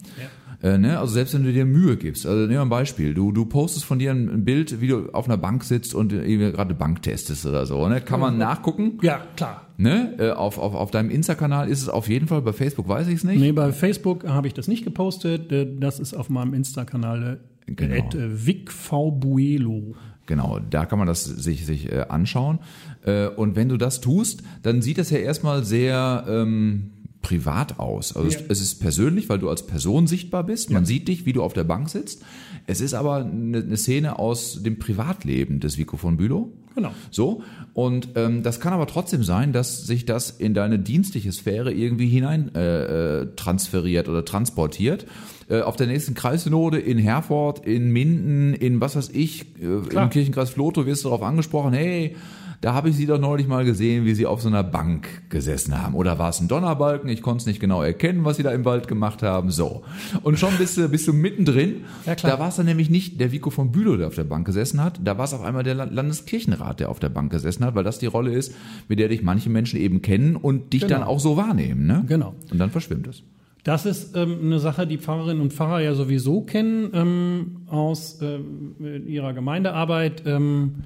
[0.65, 0.99] Äh, ne?
[0.99, 3.85] Also selbst wenn du dir Mühe gibst, also nehmen wir ein Beispiel, du, du postest
[3.85, 7.45] von dir ein, Bild, wie du auf einer Bank sitzt und irgendwie gerade Bank testest
[7.45, 8.01] oder so, ne?
[8.01, 8.99] kann man nachgucken.
[9.03, 9.67] Ja, klar.
[9.77, 10.15] Ne?
[10.19, 13.17] Äh, auf, auf, auf deinem Insta-Kanal ist es auf jeden Fall, bei Facebook weiß ich
[13.17, 13.41] es nicht.
[13.41, 15.53] Nee, bei Facebook habe ich das nicht gepostet.
[15.53, 17.95] Äh, Das ist auf meinem Insta-Kanal äh, Genau.
[17.95, 19.95] äh, vicvbuelo.
[20.27, 22.59] Genau, da kann man das sich, sich äh, anschauen.
[23.05, 26.91] Äh, und wenn du das tust, dann sieht das ja erstmal sehr ähm,
[27.25, 28.15] privat aus.
[28.15, 28.45] Also Ja.
[28.49, 30.71] es, ist persönlich, weil du als Person sichtbar bist.
[30.71, 32.23] Man sieht dich, wie du auf der Bank sitzt.
[32.67, 36.53] Es ist aber eine, eine Szene aus dem Privatleben des Vico von Bülow.
[36.75, 36.91] Genau.
[37.11, 37.43] So.
[37.73, 42.09] Und ähm, das kann aber trotzdem sein, dass sich das in deine dienstliche Sphäre irgendwie
[42.09, 45.07] hinein äh, äh, transferiert oder transportiert.
[45.49, 50.11] Äh, auf der nächsten Kreissynode in Herford, in Minden, in was weiß ich, äh, im
[50.11, 52.17] Kirchenkreis Floto wirst du darauf angesprochen, hey,
[52.65, 55.81] da habe ich sie doch neulich mal gesehen, wie sie auf so einer Bank gesessen
[55.83, 55.95] haben.
[55.95, 57.11] Oder war es ein Donnerbalken?
[57.11, 59.51] Ich konnte es nicht genau erkennen, was sie da im Wald gemacht haben.
[59.51, 59.83] So.
[60.23, 61.83] Und schon bist du, bist du mittendrin.
[62.07, 62.33] Ja, klar.
[62.33, 64.83] Da war es dann nämlich nicht der Vico von Bülow, der auf der Bank gesessen
[64.83, 64.99] hat.
[65.05, 67.85] Da war es auf einmal der La- Landeskirchenrat, der auf der Bank gesessen hat, weil
[67.85, 68.55] das die Rolle ist,
[68.89, 70.95] mit der dich manche Menschen eben kennen und dich Genau.
[70.95, 71.87] dann auch so wahrnehmen.
[71.87, 72.05] Ne?
[72.09, 72.35] Genau.
[72.51, 73.23] Und dann verschwimmt es.
[73.63, 78.75] Das ist ähm, eine Sache, die Pfarrerinnen und Pfarrer ja sowieso kennen ähm, aus ähm,
[79.07, 80.23] ihrer Gemeindearbeit.
[80.25, 80.77] Ähm,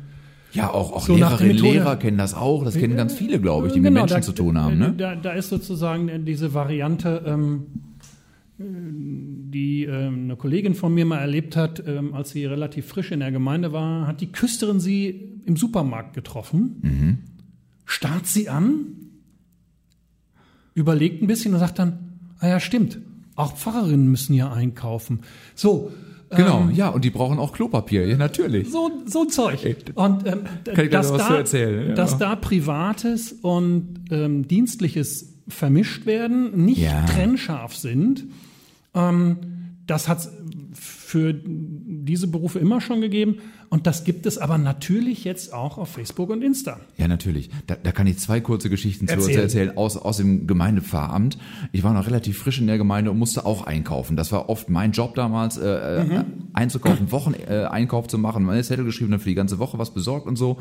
[0.53, 2.65] Ja, auch, auch So Lehrerinnen, Lehrer kennen das auch.
[2.65, 4.79] Das kennen ganz viele, glaube ich, die Genau, mit Menschen da, zu tun haben.
[4.79, 4.95] Ne?
[4.97, 7.67] Da, da ist sozusagen diese Variante, ähm,
[8.59, 13.21] die ähm, eine Kollegin von mir mal erlebt hat, ähm, als sie relativ frisch in
[13.21, 17.19] der Gemeinde war, hat die Küsterin sie im Supermarkt getroffen, Mhm.
[17.85, 18.87] starrt sie an,
[20.75, 21.99] überlegt ein bisschen und sagt dann,
[22.41, 22.99] ah ja, stimmt,
[23.37, 25.21] auch Pfarrerinnen müssen ja einkaufen.
[25.55, 25.93] So,
[26.31, 28.71] Genau, ähm, ja, und die brauchen auch Klopapier, ja, natürlich.
[28.71, 29.77] so, so ein Zeug.
[29.95, 30.41] Und ähm,
[30.75, 31.95] Kann dass, da, zu erzählen, ja.
[31.95, 37.07] dass da Privates und ähm, Dienstliches vermischt werden, nicht Ja.
[37.07, 38.27] trennscharf sind,
[38.95, 39.37] ähm,
[39.87, 40.29] das hat
[41.09, 43.37] für diese Berufe immer schon gegeben.
[43.71, 46.81] Und das gibt es aber natürlich jetzt auch auf Facebook und Insta.
[46.99, 47.49] Ja, natürlich.
[47.67, 49.35] Da, da kann ich zwei kurze Geschichten zu, Erzähl.
[49.35, 51.39] zu erzählen aus, aus dem Gemeindepfarramt.
[51.73, 54.19] Ich war noch relativ frisch in der Gemeinde und musste auch einkaufen.
[54.19, 58.63] Das war oft mein Job damals, äh, äh, einzukaufen, Wocheneinkauf äh, Einkauf zu machen, meine
[58.63, 60.59] Zettel geschrieben, dann für die ganze Woche was besorgt und so.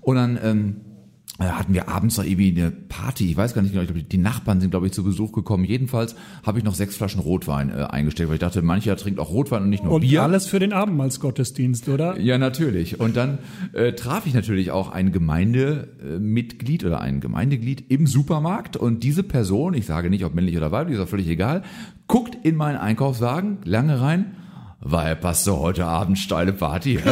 [0.00, 0.95] Und dann ähm, äh,
[1.38, 3.30] hatten wir abends noch irgendwie eine Party.
[3.30, 5.64] Ich weiß gar nicht genau, ich glaube, die Nachbarn sind, glaube ich, zu Besuch gekommen.
[5.64, 9.30] Jedenfalls habe ich noch sechs Flaschen Rotwein äh, eingestellt, weil ich dachte, mancher trinkt auch
[9.30, 10.22] Rotwein und nicht nur Und Bier.
[10.22, 12.18] alles für den Abendmahlsgottesdienst, oder?
[12.18, 13.00] Ja, natürlich.
[13.00, 13.38] Und dann
[13.74, 19.74] äh, traf ich natürlich auch ein Gemeindemitglied oder ein Gemeindeglied im Supermarkt und diese Person,
[19.74, 21.62] ich sage nicht, ob männlich oder weiblich, ist auch völlig egal,
[22.06, 24.36] guckt in meinen Einkaufswagen, lange rein,
[24.80, 26.98] war Herr Pastor heute Abend steile Party?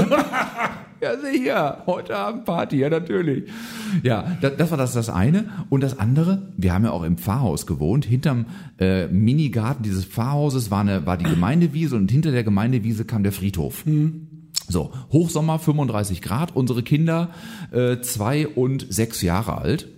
[1.05, 1.83] hä?" Ja, sicher.
[1.87, 3.51] Heute Abend Party, ja, natürlich.
[4.03, 5.51] Ja, das, das war das, das eine.
[5.69, 8.05] Und das andere, wir haben ja auch im Pfarrhaus gewohnt.
[8.05, 8.47] Hinterm
[8.79, 13.33] äh, Minigarten dieses Pfarrhauses war, eine, war die Gemeindewiese und hinter der Gemeindewiese kam der
[13.33, 13.85] Friedhof.
[14.67, 17.31] So, Hochsommer, 35 Grad, unsere Kinder
[17.71, 19.89] äh, zwei und sechs Jahre alt.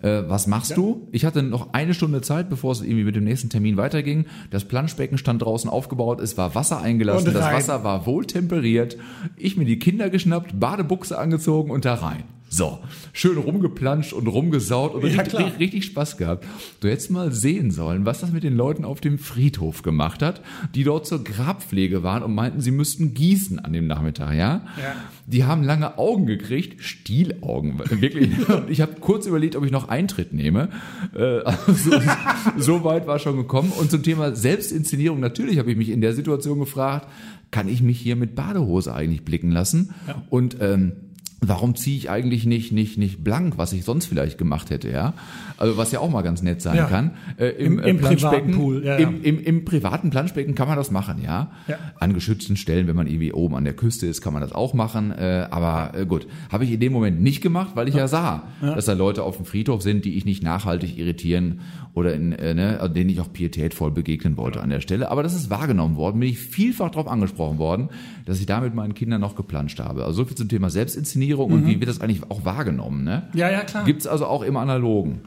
[0.00, 1.08] Äh, was machst du?
[1.12, 4.26] Ich hatte noch eine Stunde Zeit, bevor es irgendwie mit dem nächsten Termin weiterging.
[4.50, 7.44] Das Planschbecken stand draußen aufgebaut, es war Wasser eingelassen, das.
[7.44, 8.96] Wasser war wohl temperiert.
[9.36, 12.24] Ich mir die Kinder geschnappt, Badebuchse angezogen und da rein.
[12.50, 12.78] So,
[13.12, 16.46] schön rumgeplanscht und rumgesaut und Ja, richtig, richtig, Spaß gehabt.
[16.80, 20.40] Du hättest mal sehen sollen, was das mit den Leuten auf dem Friedhof gemacht hat,
[20.74, 24.62] die dort zur Grabpflege waren und meinten, sie müssten gießen an dem Nachmittag, ja?
[24.76, 24.94] Ja.
[25.26, 28.30] Die haben lange Augen gekriegt, Stielaugen, wirklich.
[28.48, 30.70] Und ich habe kurz überlegt, ob ich noch Eintritt nehme.
[31.14, 32.00] Äh, also,
[32.56, 33.72] so weit war schon gekommen.
[33.78, 37.08] Und zum Thema Selbstinszenierung, natürlich habe ich mich in der Situation gefragt,
[37.50, 39.94] kann ich mich hier mit Badehose eigentlich blicken lassen?
[40.30, 40.92] Und ähm,
[41.40, 45.12] warum ziehe ich eigentlich nicht, nicht, nicht blank, was ich sonst vielleicht gemacht hätte, ja?
[45.56, 46.86] Also was ja auch mal ganz nett sein Ja.
[46.86, 47.12] kann.
[47.36, 49.08] Äh, Im- Im, äh, im privaten Pool, ja, ja.
[49.08, 51.52] Im, im, Im privaten Planschbecken kann man das machen, ja?
[51.68, 51.76] Ja.
[52.00, 54.74] An geschützten Stellen, wenn man irgendwie oben an der Küste ist, kann man das auch
[54.74, 55.12] machen.
[55.12, 58.42] Äh, aber äh, gut, habe ich in dem Moment nicht gemacht, weil ich ja, sah,
[58.60, 61.60] dass da Leute auf dem Friedhof sind, die ich nicht nachhaltig irritieren
[61.98, 65.10] oder in, äh, ne, also denen ich auch pietätvoll begegnen wollte an der Stelle.
[65.10, 67.90] Aber das ist wahrgenommen worden, bin ich vielfach darauf angesprochen worden,
[68.24, 70.04] dass ich da mit meinen Kindern noch geplanscht habe.
[70.04, 73.28] Also so viel zum Thema Selbstinszenierung und wie wird das eigentlich auch wahrgenommen, ne?
[73.34, 73.84] Ja, ja, klar.
[73.84, 75.20] Gibt's also auch im Analogen.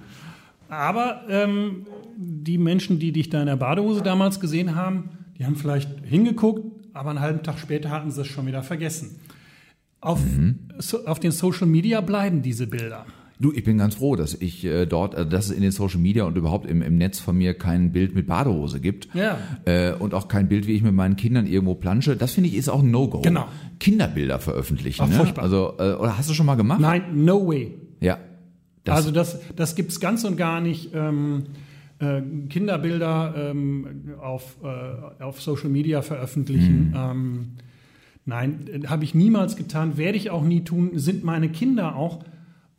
[0.70, 1.86] Aber ähm,
[2.18, 6.66] die Menschen, die dich da in der Badehose damals gesehen haben, die haben vielleicht hingeguckt,
[6.94, 9.20] aber einen halben Tag später hatten sie es schon wieder vergessen.
[10.00, 10.20] Auf,
[10.80, 13.06] so, auf den Social Media bleiben diese Bilder.
[13.42, 16.00] Du, ich bin ganz froh, dass ich äh, dort, äh, dass es in den Social
[16.00, 19.10] Media und überhaupt im, im Netz von mir kein Bild mit Badehose gibt.
[19.16, 19.38] Ja.
[19.66, 22.16] Äh, und auch kein Bild, wie ich mit meinen Kindern irgendwo plansche.
[22.16, 23.22] Das finde ich ist auch ein No-Go.
[23.22, 23.48] Genau.
[23.80, 25.02] Kinderbilder veröffentlichen.
[25.04, 25.16] Ach, ne?
[25.16, 25.44] furchtbar.
[25.44, 26.80] Also, äh, oder hast du schon mal gemacht?
[26.80, 27.74] Nein, no way.
[28.00, 28.20] Ja.
[28.84, 30.92] Das, also das, das gibt's ganz und gar nicht.
[30.94, 31.46] Ähm,
[31.98, 36.94] äh, Kinderbilder ähm, auf, äh, auf Social Media veröffentlichen.
[36.96, 37.48] Ähm,
[38.26, 40.92] nein, äh, habe ich niemals getan, werde ich auch nie tun.
[40.96, 42.24] Sind meine Kinder auch,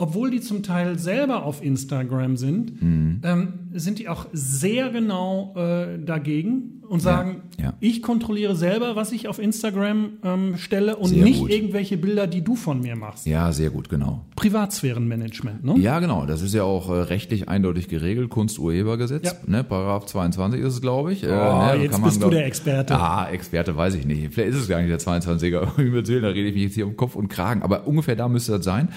[0.03, 5.99] obwohl die zum Teil selber auf Instagram sind, ähm, sind die auch sehr genau äh,
[6.05, 7.73] dagegen und sagen, ja.
[7.81, 11.51] ich kontrolliere selber, was ich auf Instagram ähm, stelle und Sehr nicht gut.
[11.51, 13.27] irgendwelche Bilder, die du von mir machst.
[13.27, 14.27] ja, sehr gut, genau.
[14.37, 15.79] Privatsphärenmanagement, ne?
[15.79, 16.27] Ja, genau.
[16.27, 18.29] Das ist ja auch äh, rechtlich eindeutig geregelt.
[18.31, 19.33] Kunsturhebergesetz, Ja.
[19.47, 19.65] ne?
[19.65, 21.23] Paragraph 22 ist es, glaube ich.
[21.23, 21.77] Äh, Oh, ne?
[21.83, 22.95] jetzt man, bist du glaub- der Experte.
[22.99, 24.35] Ah, Experte weiß ich nicht.
[24.35, 25.79] Vielleicht ist es gar nicht der 22er.
[25.81, 27.63] Übelst Willen, da rede ich mich jetzt hier um Kopf und Kragen.
[27.63, 28.89] Aber ungefähr da müsste das sein.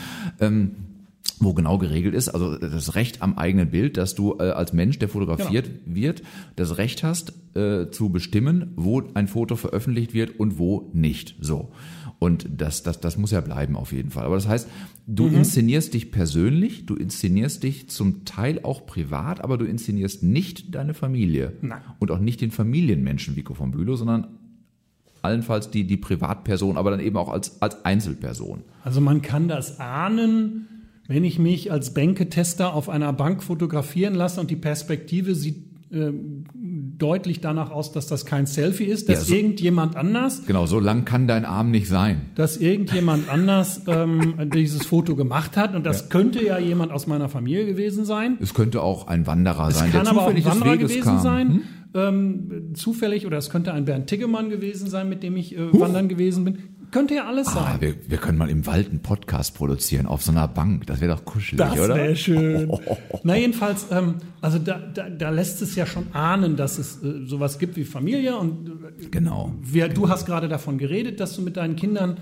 [0.41, 0.71] Ähm,
[1.39, 4.99] wo genau geregelt ist, also das Recht am eigenen Bild, dass du äh, als Mensch,
[4.99, 5.95] der fotografiert Genau.
[5.95, 6.23] wird,
[6.55, 11.35] das Recht hast äh, zu bestimmen, wo ein Foto veröffentlicht wird und wo nicht.
[11.41, 11.71] So.
[12.19, 14.25] Und das, das, das muss ja bleiben auf jeden Fall.
[14.25, 14.67] Aber das heißt,
[15.07, 15.35] du Mhm.
[15.37, 20.93] inszenierst dich persönlich, du inszenierst dich zum Teil auch privat, aber du inszenierst nicht deine
[20.93, 21.53] Familie.
[21.61, 21.81] Nein.
[21.99, 24.27] Und auch nicht den Familienmenschen Vico von Bülow, sondern
[25.21, 28.61] allenfalls die, die Privatperson, aber dann eben auch als, als Einzelperson.
[28.83, 30.67] Also man kann das ahnen,
[31.07, 35.57] wenn ich mich als Bänketester auf einer Bank fotografieren lasse und die Perspektive sieht
[35.91, 36.11] äh,
[36.97, 40.79] deutlich danach aus, dass das kein Selfie ist, dass Ja, so- irgendjemand anders, Genau, so
[40.79, 42.21] lang kann dein Arm nicht sein.
[42.35, 47.29] dass irgendjemand anders ähm, dieses Foto gemacht hat und das könnte ja jemand aus meiner
[47.29, 48.37] Familie gewesen sein.
[48.41, 51.03] Es könnte auch ein Wanderer Es sein, kann der aber auch ein Wanderer Weges gewesen
[51.05, 51.19] kam.
[51.21, 51.61] sein, Hm?
[51.93, 56.07] ähm, zufällig, oder es könnte ein Bernd Tiggemann gewesen sein, mit dem ich äh, wandern
[56.09, 56.57] gewesen bin.
[56.95, 57.81] Könnte ja alles Ah, sein.
[57.81, 60.87] wir, wir können mal im Wald einen Podcast produzieren auf so einer Bank.
[60.87, 61.93] Das wäre doch kuschelig, Das oder?
[61.95, 62.71] wäre schön.
[63.23, 67.25] Na jedenfalls, ähm, also da, da, da lässt es ja schon ahnen, dass es äh,
[67.25, 69.53] sowas gibt wie Familie und äh, Genau.
[69.61, 72.15] wir, du hast gerade davon geredet, dass du mit deinen Kindern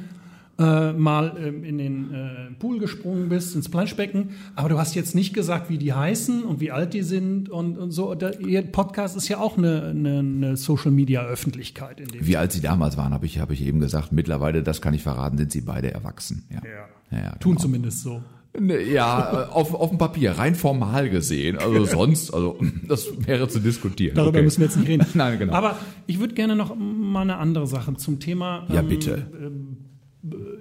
[0.59, 5.15] äh, mal ähm, in den äh, Pool gesprungen bist, ins Planschbecken, aber du hast jetzt
[5.15, 8.13] nicht gesagt, wie die heißen und wie alt die sind und, und so.
[8.13, 12.61] Da, ihr Podcast ist ja auch eine, eine, eine Social-Media-Öffentlichkeit in dem Wie alt sie
[12.61, 14.11] damals waren, habe ich, habe ich eben gesagt.
[14.11, 16.45] Mittlerweile, das kann ich verraten, sind sie beide erwachsen.
[16.51, 17.17] Ja, Ja.
[17.17, 17.61] ja, ja Tun genau.
[17.61, 18.21] zumindest so.
[18.59, 21.57] Ne, Ja, äh, auf, auf dem Papier, rein formal gesehen.
[21.57, 24.15] Also sonst, also das wäre zu diskutieren.
[24.15, 24.43] Darüber Okay.
[24.43, 25.05] müssen wir jetzt nicht reden.
[25.15, 25.53] Nein, genau.
[25.53, 29.25] Aber ich würde gerne noch mal eine andere Sache zum Thema Ja, ähm, bitte.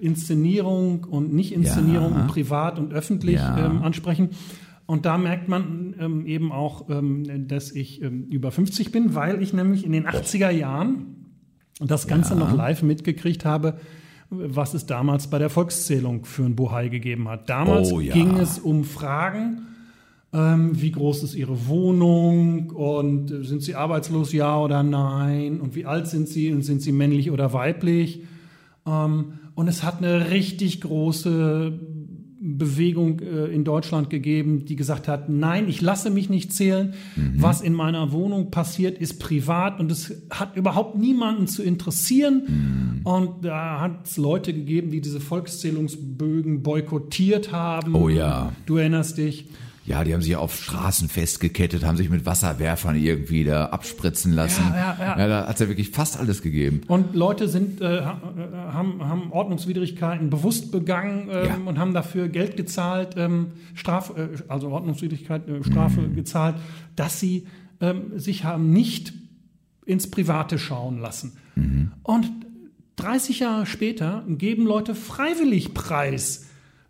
[0.02, 2.20] Inszenierung und Nicht-Inszenierung, Ja.
[2.22, 3.66] und privat und öffentlich Ja.
[3.66, 4.30] ähm, ansprechen.
[4.86, 9.40] Und da merkt man ähm, eben auch, ähm, dass ich ähm, über 50 bin, weil
[9.42, 11.16] ich nämlich in den 80er Jahren
[11.80, 12.40] das Ganze Ja.
[12.40, 13.74] noch live mitgekriegt habe,
[14.30, 17.48] was es damals bei der Volkszählung für ein Bohai gegeben hat.
[17.48, 19.62] Damals Oh, ging es um Fragen,
[20.32, 25.60] ähm, wie groß ist Ihre Wohnung und äh, sind Sie arbeitslos, ja oder nein?
[25.60, 28.24] Und wie alt sind Sie und sind Sie männlich oder weiblich?
[28.86, 31.78] Ähm, und es hat eine richtig große
[32.44, 36.94] Bewegung äh, in Deutschland gegeben, die gesagt hat, nein, ich lasse mich nicht zählen.
[37.36, 43.00] Was in meiner Wohnung passiert, ist privat und es hat überhaupt niemanden zu interessieren.
[43.04, 47.94] Und da hat es Leute gegeben, die diese Volkszählungsbögen boykottiert haben.
[47.94, 48.52] Oh ja.
[48.66, 49.46] Du erinnerst dich.
[49.84, 54.62] Ja, die haben sich auf Straßen festgekettet, haben sich mit Wasserwerfern irgendwie da abspritzen lassen.
[54.70, 55.26] Ja, ja, ja.
[55.26, 56.82] da hat's ja wirklich fast alles gegeben.
[56.86, 61.56] Und Leute sind, äh, äh, haben, haben Ordnungswidrigkeiten bewusst begangen ähm, Ja.
[61.64, 66.14] und haben dafür Geld gezahlt, ähm, Straf, äh, also Ordnungswidrigkeit, äh, Strafe Mhm.
[66.14, 66.54] gezahlt,
[66.94, 67.46] dass sie
[67.80, 69.12] ähm, sich haben nicht
[69.84, 71.32] ins Private schauen lassen.
[71.56, 71.90] Mhm.
[72.04, 72.30] Und
[72.94, 76.46] 30 Jahre später geben Leute freiwillig preis,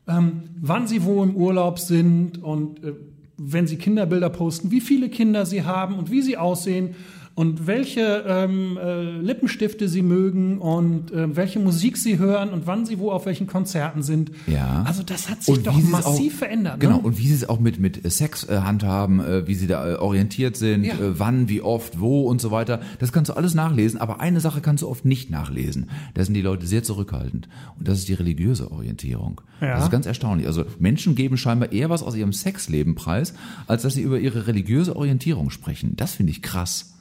[0.08, 2.94] ähm, wann sie wo im Urlaub sind und äh,
[3.36, 6.94] wenn sie Kinderbilder posten, wie viele Kinder sie haben und wie sie aussehen
[7.34, 12.84] und welche ähm, äh, Lippenstifte sie mögen und äh, welche Musik sie hören und wann
[12.84, 14.30] sie wo auf welchen Konzerten sind.
[14.46, 14.82] Ja.
[14.86, 16.80] Also das hat sich Und doch massiv auch, verändert.
[16.80, 17.02] Genau, Ne?
[17.02, 19.94] und wie sie es auch mit, mit Sex äh, handhaben, äh, wie sie da äh,
[19.94, 20.94] orientiert sind, Ja.
[20.94, 22.80] äh, wann, wie oft, wo und so weiter.
[22.98, 25.88] Das kannst du alles nachlesen, aber eine Sache kannst du oft nicht nachlesen.
[26.14, 27.48] Da sind die Leute sehr zurückhaltend.
[27.78, 29.40] Und das ist die religiöse Orientierung.
[29.60, 29.76] Ja.
[29.76, 30.46] Das ist ganz erstaunlich.
[30.46, 33.32] Also Menschen geben scheinbar eher was aus ihrem Sexleben preis,
[33.66, 35.94] als dass sie über ihre religiöse Orientierung sprechen.
[35.96, 36.92] Das finde ich krass.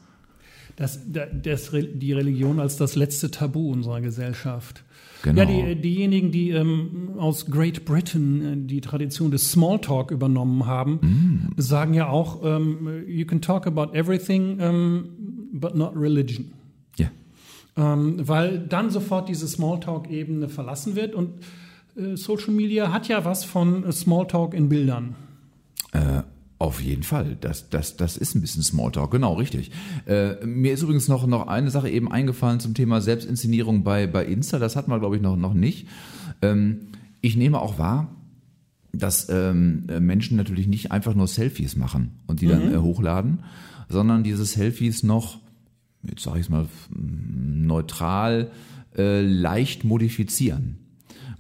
[0.82, 4.84] Das, das, die Religion als das letzte Tabu unserer Gesellschaft.
[5.22, 5.40] Genau.
[5.40, 11.54] Ja, die, diejenigen, die ähm, aus Great Britain äh, die Tradition des Smalltalk übernommen haben,
[11.56, 15.10] sagen ja auch, ähm, you can talk about everything, ähm,
[15.52, 16.52] but not religion.
[16.98, 17.12] Ja.
[17.78, 21.30] Ähm, weil dann sofort diese Smalltalk-Ebene verlassen wird und
[21.96, 25.14] äh, Social Media hat ja was von äh, Smalltalk in Bildern.
[25.92, 26.24] Äh,
[26.62, 27.38] auf jeden Fall.
[27.42, 29.72] Das, das, das ist ein bisschen Smalltalk, genau, richtig.
[30.06, 34.26] Äh, mir ist übrigens noch, noch eine Sache eben eingefallen zum Thema Selbstinszenierung bei, bei
[34.26, 34.60] Insta.
[34.60, 35.88] Das hatten wir, glaube ich, noch, noch nicht.
[36.44, 38.16] Ähm, ich nehme auch wahr,
[38.94, 43.40] dass ähm, äh, Menschen natürlich nicht einfach nur Selfies machen und die dann äh, hochladen,
[43.90, 45.40] sondern diese Selfies noch,
[46.04, 48.52] jetzt sage ich es mal, neutral,
[48.96, 50.78] äh, leicht modifizieren.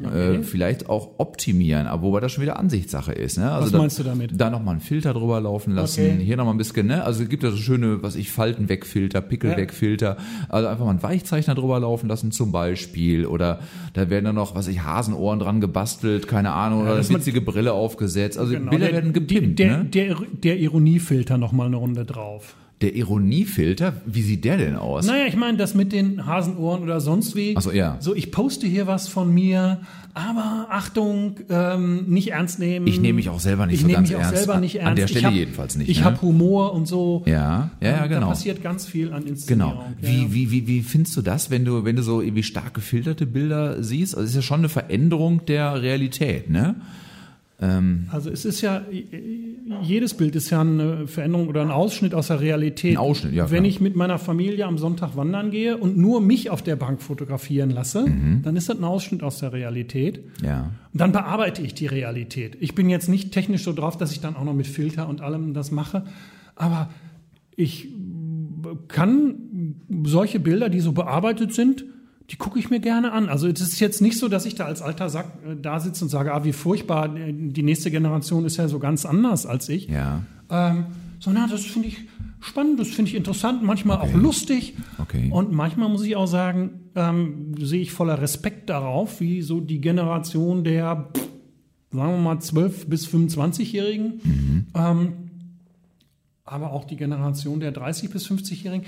[0.05, 3.37] Äh, vielleicht auch optimieren, aber wobei das schon wieder Ansichtssache ist.
[3.37, 3.51] Ne?
[3.51, 4.31] Also Was da, meinst du damit?
[4.39, 6.23] Da nochmal einen Filter drüber laufen lassen, Okay.
[6.23, 7.03] hier nochmal ein bisschen, ne?
[7.03, 9.57] Also es gibt ja so schöne, was ich, Falten wegfilter, Pickel Ja.
[9.57, 10.17] wegfilter.
[10.49, 13.25] Also einfach mal einen Weichzeichner drüber laufen lassen zum Beispiel.
[13.25, 13.59] Oder
[13.93, 17.41] da werden dann noch, was ich, Hasenohren dran gebastelt, keine Ahnung, oder dass eine witzige
[17.41, 18.37] Brille aufgesetzt.
[18.37, 19.59] Also Genau, Bilder der- werden gepimpt.
[19.59, 19.85] Der, ne?
[19.85, 22.55] der, der Ironiefilter noch mal eine Runde drauf.
[22.81, 25.05] Der Ironiefilter, wie sieht der denn aus?
[25.05, 27.53] Naja, ich meine, das mit den Hasenohren oder sonst wie.
[27.55, 27.97] Ach so, ja.
[27.99, 29.81] So, ich poste hier was von mir,
[30.15, 32.87] aber Achtung, ähm, nicht ernst nehmen.
[32.87, 34.37] Ich nehme mich auch selber nicht ich so nehme ganz mich auch ernst.
[34.37, 34.97] selber An- nicht an ernst.
[34.97, 36.05] der Ich Stelle hab- jedenfalls nicht, Ich ne?
[36.05, 37.23] habe Humor und so.
[37.27, 38.29] Ja, ja, ja, Da genau.
[38.29, 39.73] passiert ganz viel an Inszenierung.
[39.73, 39.85] Genau.
[40.01, 40.33] Ja, Wie, ja.
[40.33, 43.83] wie, wie, wie findest du das, wenn du, wenn du so irgendwie stark gefilterte Bilder
[43.83, 44.15] siehst?
[44.15, 46.75] Also es ist ja schon eine Veränderung der Realität, ne?
[48.09, 48.81] Also es ist ja,
[49.83, 52.93] jedes Bild ist ja eine Veränderung oder ein Ausschnitt aus der Realität.
[52.93, 53.69] Ein Ausschnitt, ja, Wenn klar.
[53.69, 57.69] ich mit meiner Familie am Sonntag wandern gehe und nur mich auf der Bank fotografieren
[57.69, 58.41] lasse, Mhm.
[58.41, 60.21] dann ist das ein Ausschnitt aus der Realität.
[60.43, 60.71] Ja.
[60.91, 62.57] Und dann bearbeite ich die Realität.
[62.59, 65.21] Ich bin jetzt nicht technisch so drauf, dass ich dann auch noch mit Filter und
[65.21, 66.03] allem das mache,
[66.55, 66.89] aber
[67.55, 67.89] ich
[68.87, 69.35] kann
[70.03, 71.85] solche Bilder, die so bearbeitet sind,
[72.31, 73.27] die gucke ich mir gerne an.
[73.27, 76.05] Also es ist jetzt nicht so, dass ich da als alter Sack äh, da sitze
[76.05, 79.67] und sage, ah, wie furchtbar, äh, die nächste Generation ist ja so ganz anders als
[79.67, 79.87] ich.
[79.87, 80.23] Ja.
[80.49, 80.85] Ähm,
[81.19, 81.97] sondern das finde ich
[82.39, 84.75] spannend, das finde ich interessant, manchmal auch lustig.
[84.97, 85.29] Okay.
[85.29, 89.81] Und manchmal muss ich auch sagen, ähm, sehe ich voller Respekt darauf, wie so die
[89.81, 91.27] Generation der, pff,
[91.91, 94.21] sagen wir mal, 12- bis 25-Jährigen,
[94.73, 95.13] ähm,
[96.45, 98.85] aber auch die Generation der 30- bis 50-Jährigen,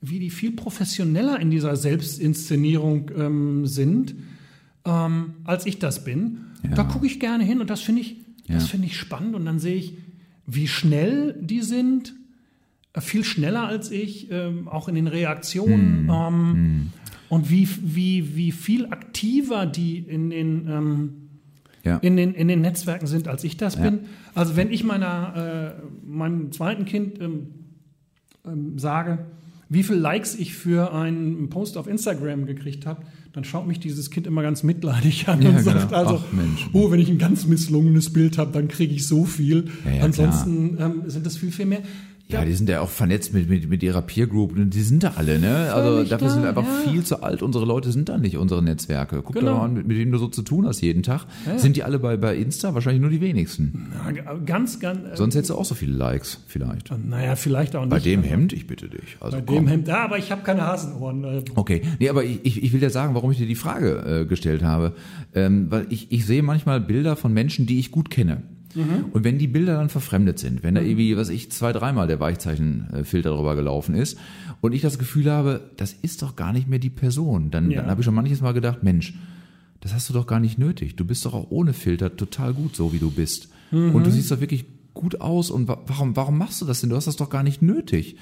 [0.00, 4.14] wie die viel professioneller in dieser Selbstinszenierung ähm, sind,
[4.84, 6.38] ähm, als ich das bin.
[6.62, 6.70] Ja.
[6.74, 8.16] Da gucke ich gerne hin und das finde ich,
[8.48, 8.68] das Ja.
[8.68, 9.34] finde ich spannend.
[9.34, 9.94] Und dann sehe ich,
[10.46, 12.14] wie schnell die sind,
[12.94, 16.08] äh, viel schneller als ich, ähm, auch in den Reaktionen.
[16.08, 16.10] Hm.
[16.10, 16.92] Ähm,
[17.28, 21.12] Und wie, wie, wie viel aktiver die in den, ähm,
[21.84, 21.98] Ja.
[21.98, 24.00] in den, in den Netzwerken sind, als ich das bin.
[24.34, 29.26] Also wenn ich meiner, äh, meinem zweiten Kind ähm, sage,
[29.70, 33.02] wie viele Likes ich für einen Post auf Instagram gekriegt habe,
[33.32, 35.70] dann schaut mich dieses Kind immer ganz mitleidig an Ja, und genau.
[35.70, 39.24] sagt also, Ach, oh, wenn ich ein ganz misslungenes Bild habe, dann kriege ich so
[39.24, 39.70] viel.
[39.84, 41.82] Ja, ja, Ansonsten ähm, sind das viel, viel mehr.
[42.32, 45.02] Ja, die sind ja auch vernetzt mit, mit, mit ihrer Peer Group und die sind
[45.02, 45.72] da alle, ne?
[45.72, 46.90] Also dafür sind wir klar, einfach ja.
[46.92, 47.42] viel zu alt.
[47.42, 49.22] Unsere Leute sind da nicht, unsere Netzwerke.
[49.22, 49.52] Guck Genau.
[49.52, 51.26] doch mal an, mit, mit wem du so zu tun hast jeden Tag.
[51.56, 52.74] Sind die alle bei, bei Insta?
[52.74, 53.88] Wahrscheinlich nur die wenigsten.
[54.14, 55.00] Ja, ganz, ganz.
[55.12, 56.90] Äh, Sonst hättest du auch so viele Likes, vielleicht.
[57.06, 57.90] naja, vielleicht auch nicht.
[57.90, 59.16] Bei dem Hemd, ich bitte dich.
[59.20, 59.56] Also Bei komm.
[59.56, 61.24] dem Hemd, ja, aber ich habe keine Hasenohren.
[61.24, 64.20] Äh, Okay, nee, aber ich, ich ich will dir sagen, warum ich dir die Frage
[64.22, 64.92] äh, gestellt habe.
[65.34, 68.42] Ähm, weil ich, ich sehe manchmal Bilder von Menschen, die ich gut kenne.
[68.74, 72.20] Und wenn die Bilder dann verfremdet sind, wenn da irgendwie, was ich, zwei, dreimal der
[72.20, 74.18] Weichzeichenfilter drüber gelaufen ist
[74.60, 77.80] und ich das Gefühl habe, das ist doch gar nicht mehr die Person, dann, Ja.
[77.80, 79.14] dann habe ich schon manches Mal gedacht, Mensch,
[79.80, 80.94] das hast du doch gar nicht nötig.
[80.96, 83.48] Du bist doch auch ohne Filter total gut, so wie du bist.
[83.72, 85.50] Und du siehst doch wirklich gut aus.
[85.50, 86.90] Und wa warum, warum machst du das denn?
[86.90, 88.16] Du hast das doch gar nicht nötig.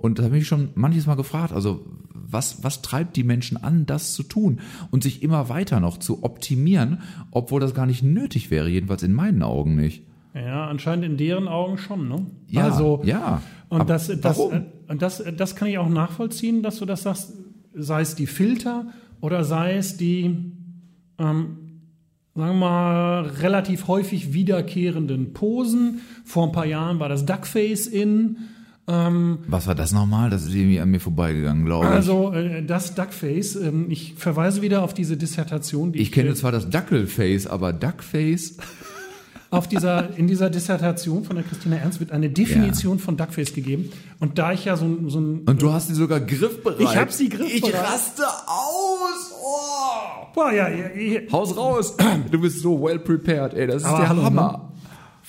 [0.00, 1.84] Und da habe ich schon manches Mal gefragt, also
[2.14, 4.60] was, was treibt die Menschen an, das zu tun
[4.90, 9.12] und sich immer weiter noch zu optimieren, obwohl das gar nicht nötig wäre, jedenfalls in
[9.12, 10.02] meinen Augen nicht.
[10.34, 12.24] Ja, anscheinend in deren Augen schon, ne?
[12.46, 13.42] Ja, also, ja.
[13.68, 14.52] Und das, das, warum?
[14.52, 17.32] äh, und das, das kann ich auch nachvollziehen, dass du das sagst,
[17.74, 18.86] sei es die Filter
[19.20, 20.24] oder sei es die,
[21.18, 21.56] ähm,
[22.34, 26.00] sagen wir mal, relativ häufig wiederkehrenden Posen.
[26.24, 28.38] Vor ein paar Jahren war das Duckface in.
[28.86, 30.30] Was war das nochmal?
[30.30, 31.90] Das ist irgendwie an mir vorbeigegangen, glaube ich.
[31.92, 36.34] Also äh, das Duckface, ähm, ich verweise wieder auf diese Dissertation, die ich kenne äh,
[36.34, 38.56] zwar das Dackelface, aber Duckface.
[39.52, 43.90] auf dieser, in dieser Dissertation von der Christina Ernst wird eine Definition von Duckface gegeben.
[44.18, 46.80] Und da ich ja so, ein- so ein Und du hast sie sogar griffbereit.
[46.80, 47.54] Ich hab sie griffbereit.
[47.72, 49.34] Ich raste aus.
[49.42, 50.26] Oh.
[50.34, 51.96] Boah, ja, ja, ja, Haus raus.
[52.30, 53.66] Du bist so well prepared, ey.
[53.66, 54.69] Das ist Aber der hallo, Hammer.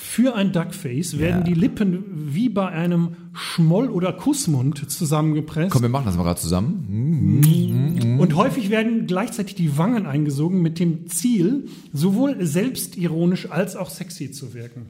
[0.04, 5.72] Für ein Duckface werden die Lippen wie bei einem Schmoll- oder Kussmund zusammengepresst.
[5.72, 8.18] Komm, wir machen das mal gerade zusammen.
[8.20, 14.32] Und häufig werden gleichzeitig die Wangen eingesogen mit dem Ziel, sowohl selbstironisch als auch sexy
[14.32, 14.88] zu wirken.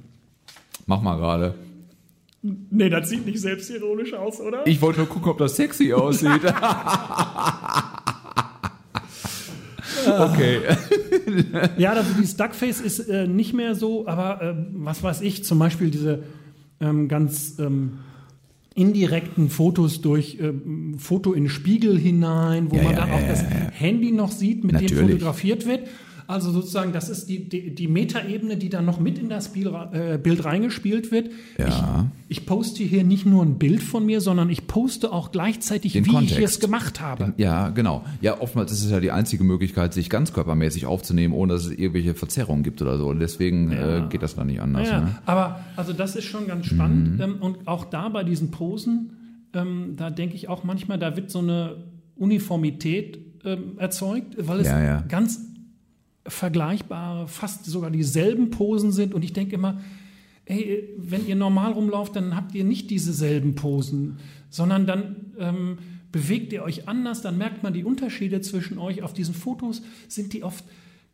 [0.88, 1.54] Mach mal gerade.
[2.42, 4.66] Nee, das sieht nicht selbstironisch aus, oder?
[4.66, 6.42] Ich wollte nur gucken, ob das sexy aussieht.
[10.08, 10.62] okay.
[11.78, 15.60] Ja, also dieses Duckface ist äh, nicht mehr so, aber äh, was weiß ich, zum
[15.60, 16.24] Beispiel diese
[16.80, 18.00] ähm, ganz ähm,
[18.76, 23.16] indirekten Fotos durch ähm, Foto in den Spiegel hinein, wo Ja, man ja, dann ja,
[23.16, 23.44] auch das.
[23.74, 25.12] Handy noch sieht, mit dem Natürlich.
[25.14, 25.82] fotografiert wird.
[26.32, 29.68] Also sozusagen, das ist die, die, die Metaebene, die dann noch mit in das Bild,
[29.92, 31.30] äh, Bild reingespielt wird.
[31.58, 32.08] Ja.
[32.28, 35.94] Ich, ich poste hier nicht nur ein Bild von mir, sondern ich poste auch gleichzeitig,
[35.94, 36.42] Den wie ich Kontext.
[36.56, 37.34] es gemacht habe.
[37.38, 38.04] Ja, genau.
[38.22, 42.16] Ja, oftmals ist es ja die einzige Möglichkeit, sich ganzkörpermäßig aufzunehmen, ohne dass es irgendwelche
[42.16, 43.08] Verzerrungen gibt oder so.
[43.10, 44.88] Und deswegen äh, geht das dann nicht anders.
[44.88, 45.16] Ja, Ne?
[45.26, 47.16] aber also das ist schon ganz spannend.
[47.16, 47.22] Mhm.
[47.22, 49.12] Ähm, und auch da bei diesen Posen,
[49.54, 51.76] ähm, da denke ich auch manchmal, da wird so eine
[52.16, 55.02] Uniformität ähm, erzeugt, weil es Ja, ja.
[55.08, 55.51] ganz
[56.26, 59.14] vergleichbare, fast sogar dieselben Posen sind.
[59.14, 59.80] Und ich denke immer,
[60.46, 64.18] ey, wenn ihr normal rumlauft, dann habt ihr nicht dieselben Posen,
[64.50, 65.78] sondern dann ähm,
[66.12, 69.02] bewegt ihr euch anders, dann merkt man die Unterschiede zwischen euch.
[69.02, 70.66] Auf diesen Fotos sind die oft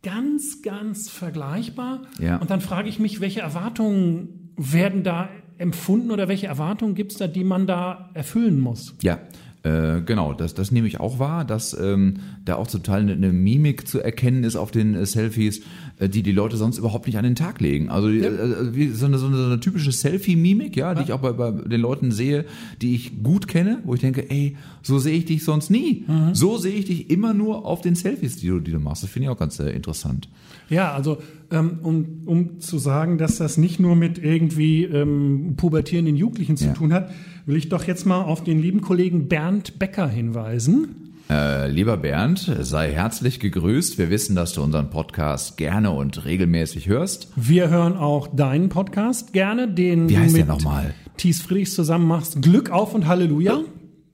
[0.03, 2.03] ganz, ganz vergleichbar.
[2.19, 2.37] Ja.
[2.37, 7.17] Und dann frage ich mich, welche Erwartungen werden da empfunden oder welche Erwartungen gibt es
[7.17, 8.95] da, die man da erfüllen muss?
[9.01, 9.19] Ja,
[9.67, 12.15] äh, genau, das, das nehme ich auch wahr, dass ähm,
[12.45, 15.61] da auch zum Teil eine, eine Mimik zu erkennen ist auf den äh, Selfies,
[15.99, 17.89] äh, die die Leute sonst überhaupt nicht an den Tag legen.
[17.89, 21.13] Also die, äh, wie so, eine, so, eine, so eine typische Selfie-Mimik, ja, die ich
[21.13, 22.45] auch bei, bei den Leuten sehe,
[22.81, 26.05] die ich gut kenne, wo ich denke, ey, so sehe ich dich sonst nie.
[26.33, 29.03] So sehe ich dich immer nur auf den Selfies, die du, die du machst.
[29.03, 30.29] Das finde ich auch ganz äh, interessant.
[30.69, 31.17] Ja, also
[31.51, 36.65] ähm, um, um zu sagen, dass das nicht nur mit irgendwie ähm, pubertierenden Jugendlichen zu
[36.67, 36.73] Ja.
[36.73, 37.09] tun hat,
[37.47, 41.13] will ich doch jetzt mal auf den lieben Kollegen Bernd Becker hinweisen.
[41.29, 43.97] Äh, lieber Bernd, sei herzlich gegrüßt.
[43.97, 47.31] Wir wissen, dass du unseren Podcast gerne und regelmäßig hörst.
[47.37, 50.93] Wir hören auch deinen Podcast gerne, den Wie du heißt der mit nochmal?
[51.15, 52.41] Thies Friedrichs zusammen machst.
[52.41, 53.61] Glück auf und Halleluja.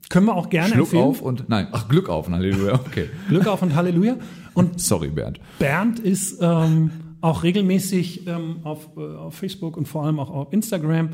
[0.10, 1.04] Können wir auch gerne Schluck empfehlen.
[1.04, 3.10] auf und, nein, ach, Glück auf, Halleluja, okay.
[3.30, 4.18] Glück auf und Halleluja.
[4.54, 5.40] Und Sorry, Bernd.
[5.58, 10.54] Bernd ist ähm, auch regelmäßig ähm, auf, äh, auf Facebook und vor allem auch auf
[10.54, 11.10] Instagram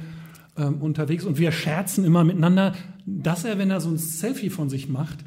[0.60, 2.74] ähm, unterwegs und wir scherzen immer miteinander,
[3.06, 5.18] dass er, wenn er so ein Selfie von sich macht,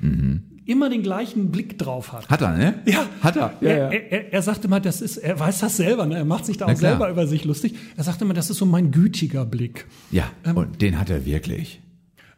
[0.64, 2.28] immer den gleichen Blick drauf hat.
[2.28, 2.74] Hat er, ne?
[2.86, 3.52] Ja, Hat er.
[3.60, 3.90] Ja, er, ja.
[3.90, 6.16] Er, er, er sagte mal, das ist, er weiß das selber, ne?
[6.16, 7.74] er macht sich da auch selber über sich lustig.
[7.96, 9.86] Er sagte mal, das ist so mein gütiger Blick.
[10.12, 11.80] Ja, Ähm, und den hat er wirklich.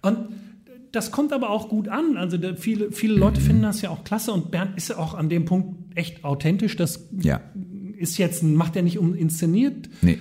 [0.00, 0.16] Und
[0.92, 2.16] das kommt aber auch gut an.
[2.16, 3.44] Also viele, viele Leute Mhm.
[3.44, 6.76] finden das ja auch klasse und Bernd ist ja auch an dem Punkt echt authentisch.
[6.76, 7.40] Das Ja.
[7.98, 10.18] ist jetzt, macht er nicht um inszeniert Nee.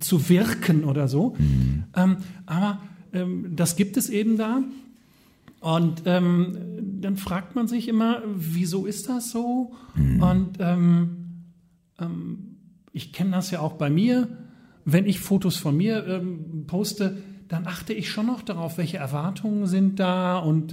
[0.00, 1.34] Zu wirken oder so.
[1.38, 1.84] Mhm.
[1.94, 2.16] Ähm,
[2.46, 2.80] aber
[3.12, 4.62] ähm, das gibt es eben da.
[5.60, 6.56] Und ähm,
[7.00, 9.72] dann fragt man sich immer, wieso ist das so?
[9.94, 10.22] Mhm.
[10.22, 11.16] Und ähm,
[11.98, 12.56] ähm,
[12.92, 14.28] ich kenne das ja auch bei mir.
[14.84, 17.18] Wenn ich Fotos von mir ähm, poste,
[17.48, 20.38] dann achte ich schon noch darauf, welche Erwartungen sind da.
[20.38, 20.72] Und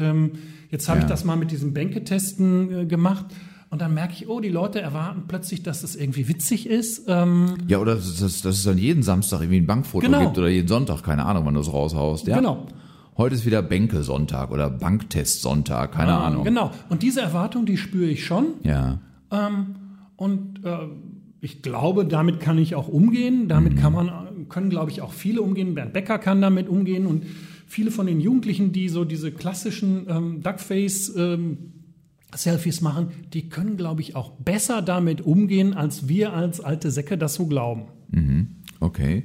[0.72, 1.06] jetzt habe Ja.
[1.06, 3.28] ich das mal mit diesem Bänketesten äh, gemacht.
[3.74, 7.06] Und dann merke ich, oh, die Leute erwarten plötzlich, dass das irgendwie witzig ist.
[7.08, 10.20] Ähm, Ja, oder dass, dass, dass es dann jeden Samstag irgendwie ein Bankfoto Genau.
[10.26, 12.28] gibt oder jeden Sonntag, keine Ahnung, wann du es raushaust.
[12.28, 12.36] Ja?
[12.38, 12.68] Genau.
[13.18, 16.44] Heute ist wieder Bänke-Sonntag oder Banktest-Sonntag, keine Ahnung.
[16.44, 16.70] Genau.
[16.90, 18.50] Und diese Erwartung, die spüre ich schon.
[18.62, 19.00] Ja.
[19.32, 19.74] Ähm,
[20.18, 20.78] und äh,
[21.42, 23.48] ich glaube, damit kann ich auch umgehen.
[23.48, 25.74] Damit kann man, können, glaube ich, auch viele umgehen.
[25.74, 27.24] Bernd Becker kann damit umgehen und
[27.66, 31.58] viele von den Jugendlichen, die so diese klassischen ähm, Duckface ähm,
[32.38, 37.18] Selfies machen, die können, glaube ich, auch besser damit umgehen, als wir als alte Säcke
[37.18, 37.86] das so glauben.
[38.80, 39.24] Okay.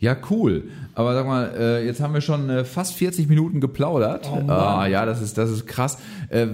[0.00, 0.64] Ja, cool.
[0.94, 4.30] Aber sag mal, äh, jetzt haben wir schon äh, fast 40 Minuten geplaudert.
[4.32, 5.98] Oh ah, ja, das ist, das ist krass.
[6.28, 6.46] Äh,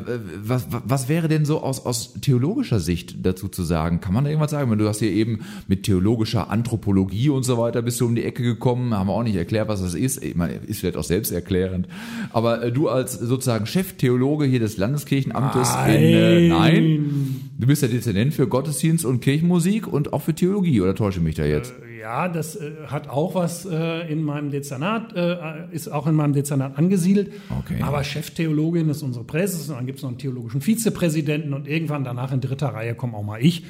[0.42, 4.00] was, was wäre denn so aus, aus theologischer Sicht dazu zu sagen?
[4.00, 4.70] Kann man da irgendwas sagen?
[4.70, 8.24] Wenn du hast hier eben mit theologischer Anthropologie und so weiter bist du um die
[8.24, 10.24] Ecke gekommen, haben wir auch nicht erklärt, was das ist.
[10.24, 11.86] Ich meine, ist vielleicht auch selbsterklärend.
[12.32, 17.88] Aber äh, du als sozusagen Cheftheologe hier des Landeskirchenamtes in äh, nein, du bist ja
[17.88, 21.74] Dezernent für Gottesdienst und Kirchenmusik und auch für Theologie, oder täusche ich mich da jetzt?
[22.04, 26.34] Ja, das äh, hat auch was äh, in meinem Dezernat, äh, ist auch in meinem
[26.34, 27.32] Dezernat angesiedelt.
[27.60, 27.80] Okay.
[27.80, 32.04] Aber Cheftheologin ist unsere Präses und dann gibt es noch einen theologischen Vizepräsidenten und irgendwann
[32.04, 33.64] danach in dritter Reihe komme auch mal ich.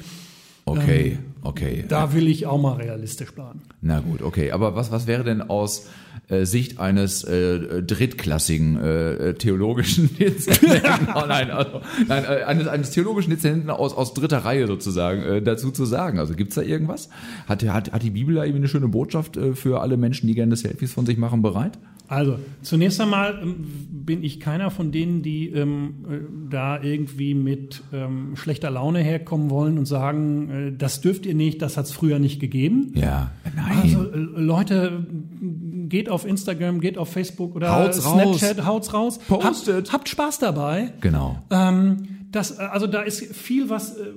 [0.65, 1.85] Okay, okay.
[1.87, 3.61] Da will ich auch mal realistisch planen.
[3.81, 4.51] Na gut, okay.
[4.51, 5.87] Aber was, was wäre denn aus
[6.27, 12.91] äh, Sicht eines äh, drittklassigen äh, theologischen Dezernenten, oh nein, also, nein äh, eines, eines
[12.91, 16.19] theologischen Dezernenten aus, aus dritter Reihe sozusagen äh, dazu zu sagen?
[16.19, 17.09] Also gibt's da irgendwas?
[17.47, 20.35] Hat, hat, hat die Bibel da irgendwie eine schöne Botschaft äh, für alle Menschen, die
[20.35, 21.77] gerne Selfies von sich machen, bereit?
[22.07, 23.55] Also, zunächst einmal ähm,
[24.05, 26.17] bin ich keiner von denen, die ähm, äh,
[26.51, 31.61] da irgendwie mit ähm, schlechter Laune herkommen wollen und sagen, äh, das dürft ihr nicht,
[31.61, 32.91] das hat's früher nicht gegeben.
[32.95, 33.79] Ja, nein.
[33.81, 35.05] Also, äh, Leute,
[35.89, 39.19] geht auf Instagram, geht auf Facebook oder Haut's Snapchat, haut's raus.
[39.27, 39.75] Postet.
[39.87, 40.93] Habt, habt Spaß dabei.
[41.01, 41.37] genau.
[41.49, 44.07] Ähm, das, äh, also da ist viel, was, äh,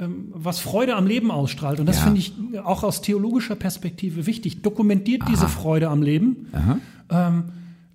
[0.00, 1.78] ähm, was Freude am Leben ausstrahlt.
[1.80, 2.04] Und das Ja.
[2.04, 2.32] finde ich
[2.64, 4.62] auch aus theologischer Perspektive wichtig.
[4.62, 6.48] Dokumentiert diese Freude am Leben.
[6.52, 6.78] Aha.
[7.10, 7.44] Ähm,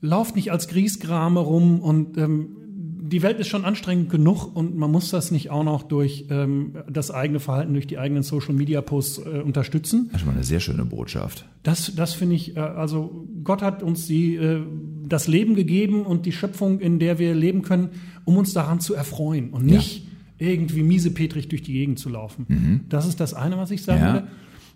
[0.02, 2.56] lauft nicht als Griesgrame rum und ähm,
[3.02, 6.76] die Welt ist schon anstrengend genug und man muss das nicht auch noch durch ähm,
[6.88, 10.10] das eigene Verhalten, durch die eigenen Social Media Posts äh, unterstützen.
[10.12, 11.46] Das ist mal eine sehr schöne Botschaft.
[11.64, 14.62] Das, das finde ich, äh, also Gott hat uns die, äh,
[15.08, 17.90] das Leben gegeben und die Schöpfung, in der wir leben können,
[18.26, 20.06] um uns daran zu erfreuen und nicht
[20.38, 22.86] irgendwie miesepetrig durch die Gegend zu laufen.
[22.90, 24.06] Das ist das eine, was ich sagen Mhm.
[24.08, 24.14] Ja.
[24.14, 24.28] würde.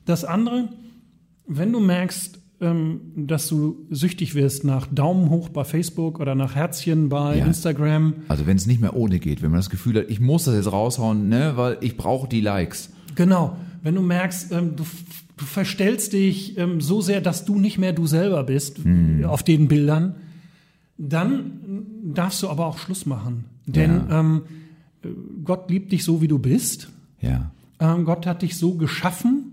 [0.06, 0.70] Das andere,
[1.48, 2.40] wenn du merkst,
[3.16, 7.46] dass du süchtig wirst nach Daumen hoch bei Facebook oder nach Herzchen bei Ja.
[7.46, 10.46] Instagram, Also wenn es nicht mehr ohne geht, wenn man das Gefühl hat, ich muss
[10.46, 12.90] das jetzt raushauen, ne, weil ich brauche die Likes.
[13.16, 14.84] Genau, wenn du merkst, ähm, du,
[15.38, 18.78] du verstellst dich ähm, so sehr, dass du nicht mehr du selber bist
[19.26, 20.16] auf den Bildern,
[20.98, 23.46] dann darfst du aber auch Schluss machen.
[23.66, 24.42] Denn ähm,
[25.04, 25.08] äh,
[25.44, 26.90] Gott liebt dich so, wie du bist.
[27.22, 27.52] Ja.
[27.80, 29.53] Ähm, Gott hat dich so geschaffen.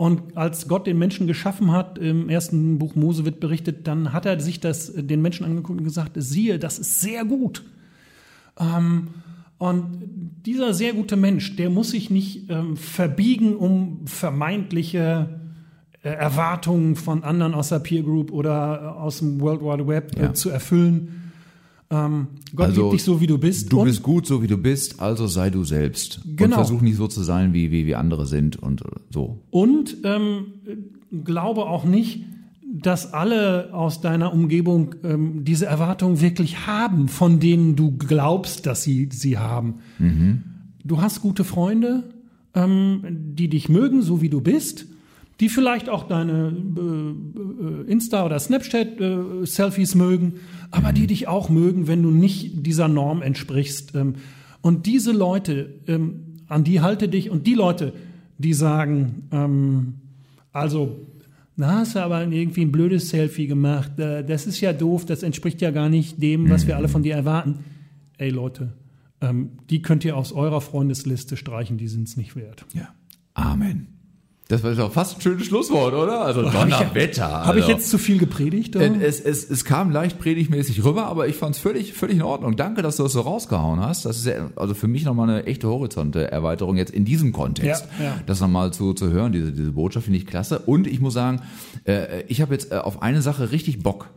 [0.00, 4.24] Und als Gott den Menschen geschaffen hat, im ersten Buch Mose wird berichtet, dann hat
[4.24, 7.64] er sich das äh, den Menschen angeguckt und gesagt, siehe, das ist sehr gut.
[8.58, 9.08] Ähm,
[9.58, 9.98] und
[10.46, 15.38] dieser sehr gute Mensch, der muss sich nicht ähm, verbiegen, um vermeintliche
[16.02, 20.16] äh, Erwartungen von anderen aus der Peer Group oder äh, aus dem World Wide Web
[20.16, 20.30] Ja.
[20.30, 21.29] äh, zu erfüllen.
[21.92, 23.72] Ähm, Gott Also, liebt dich so, wie du bist.
[23.72, 26.20] Du Und- bist gut, so wie du bist, also sei du selbst.
[26.24, 26.56] Und Genau.
[26.56, 29.42] versuch nicht so zu sein, wie, wie, wie andere sind und äh, so.
[29.50, 30.44] Und ähm,
[31.24, 32.24] glaube auch nicht,
[32.72, 38.84] dass alle aus deiner Umgebung ähm, diese Erwartungen wirklich haben, von denen du glaubst, dass
[38.84, 39.80] sie sie haben.
[40.84, 42.04] Du hast gute Freunde,
[42.54, 43.02] ähm,
[43.34, 44.86] die dich mögen, so wie du bist,
[45.40, 50.34] die vielleicht auch deine äh, äh, Insta- oder Snapchat-Selfies mögen,
[50.70, 53.94] aber die dich auch mögen, wenn du nicht dieser Norm entsprichst.
[53.94, 54.16] Ähm,
[54.60, 57.94] und diese Leute, ähm, an die halte dich und die Leute,
[58.36, 59.94] die sagen, ähm,
[60.52, 61.06] also,
[61.56, 65.22] na, hast du aber irgendwie ein blödes Selfie gemacht, äh, das ist ja doof, das
[65.22, 67.60] entspricht ja gar nicht dem, was wir alle von dir erwarten.
[68.18, 68.74] Ey Leute,
[69.22, 72.66] ähm, die könnt ihr aus eurer Freundesliste streichen, die sind es nicht wert.
[72.74, 72.94] Ja.
[73.32, 73.99] Amen.
[74.50, 76.22] Das war doch fast ein schönes Schlusswort, oder?
[76.22, 77.46] Also Donnerwetter.
[77.46, 77.76] Habe ich also.
[77.76, 78.74] jetzt zu viel gepredigt?
[78.74, 79.00] oder?
[79.00, 82.56] Es, es, es kam leicht predigmäßig rüber, aber ich fand es völlig, völlig in Ordnung.
[82.56, 84.06] Danke, dass du das so rausgehauen hast.
[84.06, 87.86] Das ist ja, also für mich nochmal eine echte Horizonterweiterung jetzt in diesem Kontext.
[88.00, 88.14] Ja, ja.
[88.26, 90.58] Das nochmal zu, zu hören, diese, diese Botschaft finde ich klasse.
[90.58, 91.42] Und ich muss sagen,
[91.84, 94.08] äh, ich habe jetzt äh, auf eine Sache richtig Bock.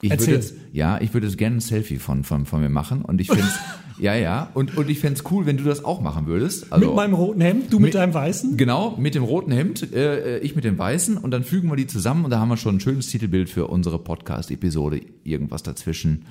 [0.00, 0.34] Ich würde Erzähl.
[0.34, 3.26] jetzt, ja, ich würde jetzt gerne ein Selfie von, von, von mir machen und ich
[3.28, 3.42] finde
[3.98, 6.72] ja, ja, und, und ich fände es cool, wenn du das auch machen würdest.
[6.72, 8.56] Also, mit meinem roten Hemd, du mit, Mit- deinem weißen?
[8.56, 11.74] Genau, mit dem roten Hemd, äh, äh, ich mit dem weißen und dann fügen wir
[11.76, 15.00] die zusammen und da haben wir schon ein schönes Titelbild für unsere Podcast-Episode.
[15.24, 16.26] Irgendwas dazwischen.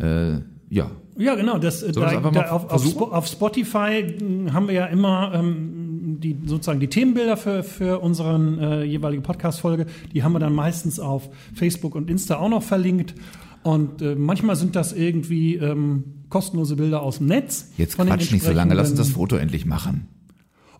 [0.00, 0.38] Äh,
[0.70, 0.90] ja.
[1.16, 1.58] Ja, genau.
[1.58, 2.84] Das, äh, das da, da, auf, auf?
[2.84, 5.83] Spo- auf Spotify mh, haben wir ja immer ähm,
[6.20, 9.86] die sozusagen die Themenbilder für, für unseren äh, jeweilige Podcast-Folge.
[10.12, 13.14] Die haben wir dann meistens auf Facebook und Insta auch noch verlinkt.
[13.62, 17.72] Und äh, manchmal sind das irgendwie ähm, kostenlose Bilder aus dem Netz.
[17.78, 20.08] Jetzt quatsch nicht so lange, lass uns das Foto endlich machen.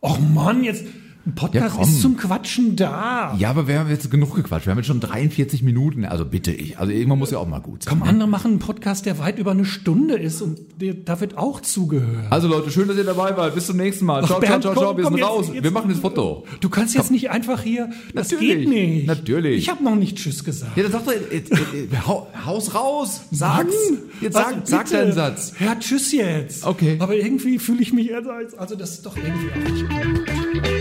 [0.03, 0.85] Och Mann, jetzt
[1.27, 1.89] ein Podcast Ja, komm.
[1.89, 3.35] ist zum Quatschen da.
[3.39, 4.67] Ja, aber wir haben jetzt genug gequatscht.
[4.67, 6.05] Wir haben jetzt schon 43 Minuten.
[6.05, 6.79] Also bitte ich.
[6.79, 7.93] Also irgendwann muss ja auch mal gut sein.
[7.93, 8.09] Komm, ne?
[8.11, 10.59] andere machen einen Podcast, der weit über eine Stunde ist und
[11.07, 12.27] da wird auch zugehört.
[12.31, 13.55] Also Leute, schön, dass ihr dabei wart.
[13.55, 14.19] Bis zum nächsten Mal.
[14.27, 14.97] Ciao, ciao, Bernd, ciao, komm, ciao.
[14.97, 15.51] Wir komm, sind jetzt- raus.
[15.55, 16.45] jetzt- wir machen das Foto.
[16.61, 17.91] Du kannst jetzt nicht einfach hier.
[18.13, 19.07] Das Natürlich, geht nicht.
[19.07, 19.59] natürlich.
[19.59, 20.77] Ich habe noch nicht Tschüss gesagt.
[20.77, 23.23] Ja, dann sag doch, hau, haus raus.
[23.31, 23.65] Sag's.
[23.91, 25.55] Mann, Jetzt sag, also sag deinen Satz.
[25.59, 26.67] Ja, tschüss jetzt.
[26.67, 26.97] Okay.
[26.99, 30.74] Aber irgendwie fühle ich mich, also, also das ist doch irgendwie auch nicht gut.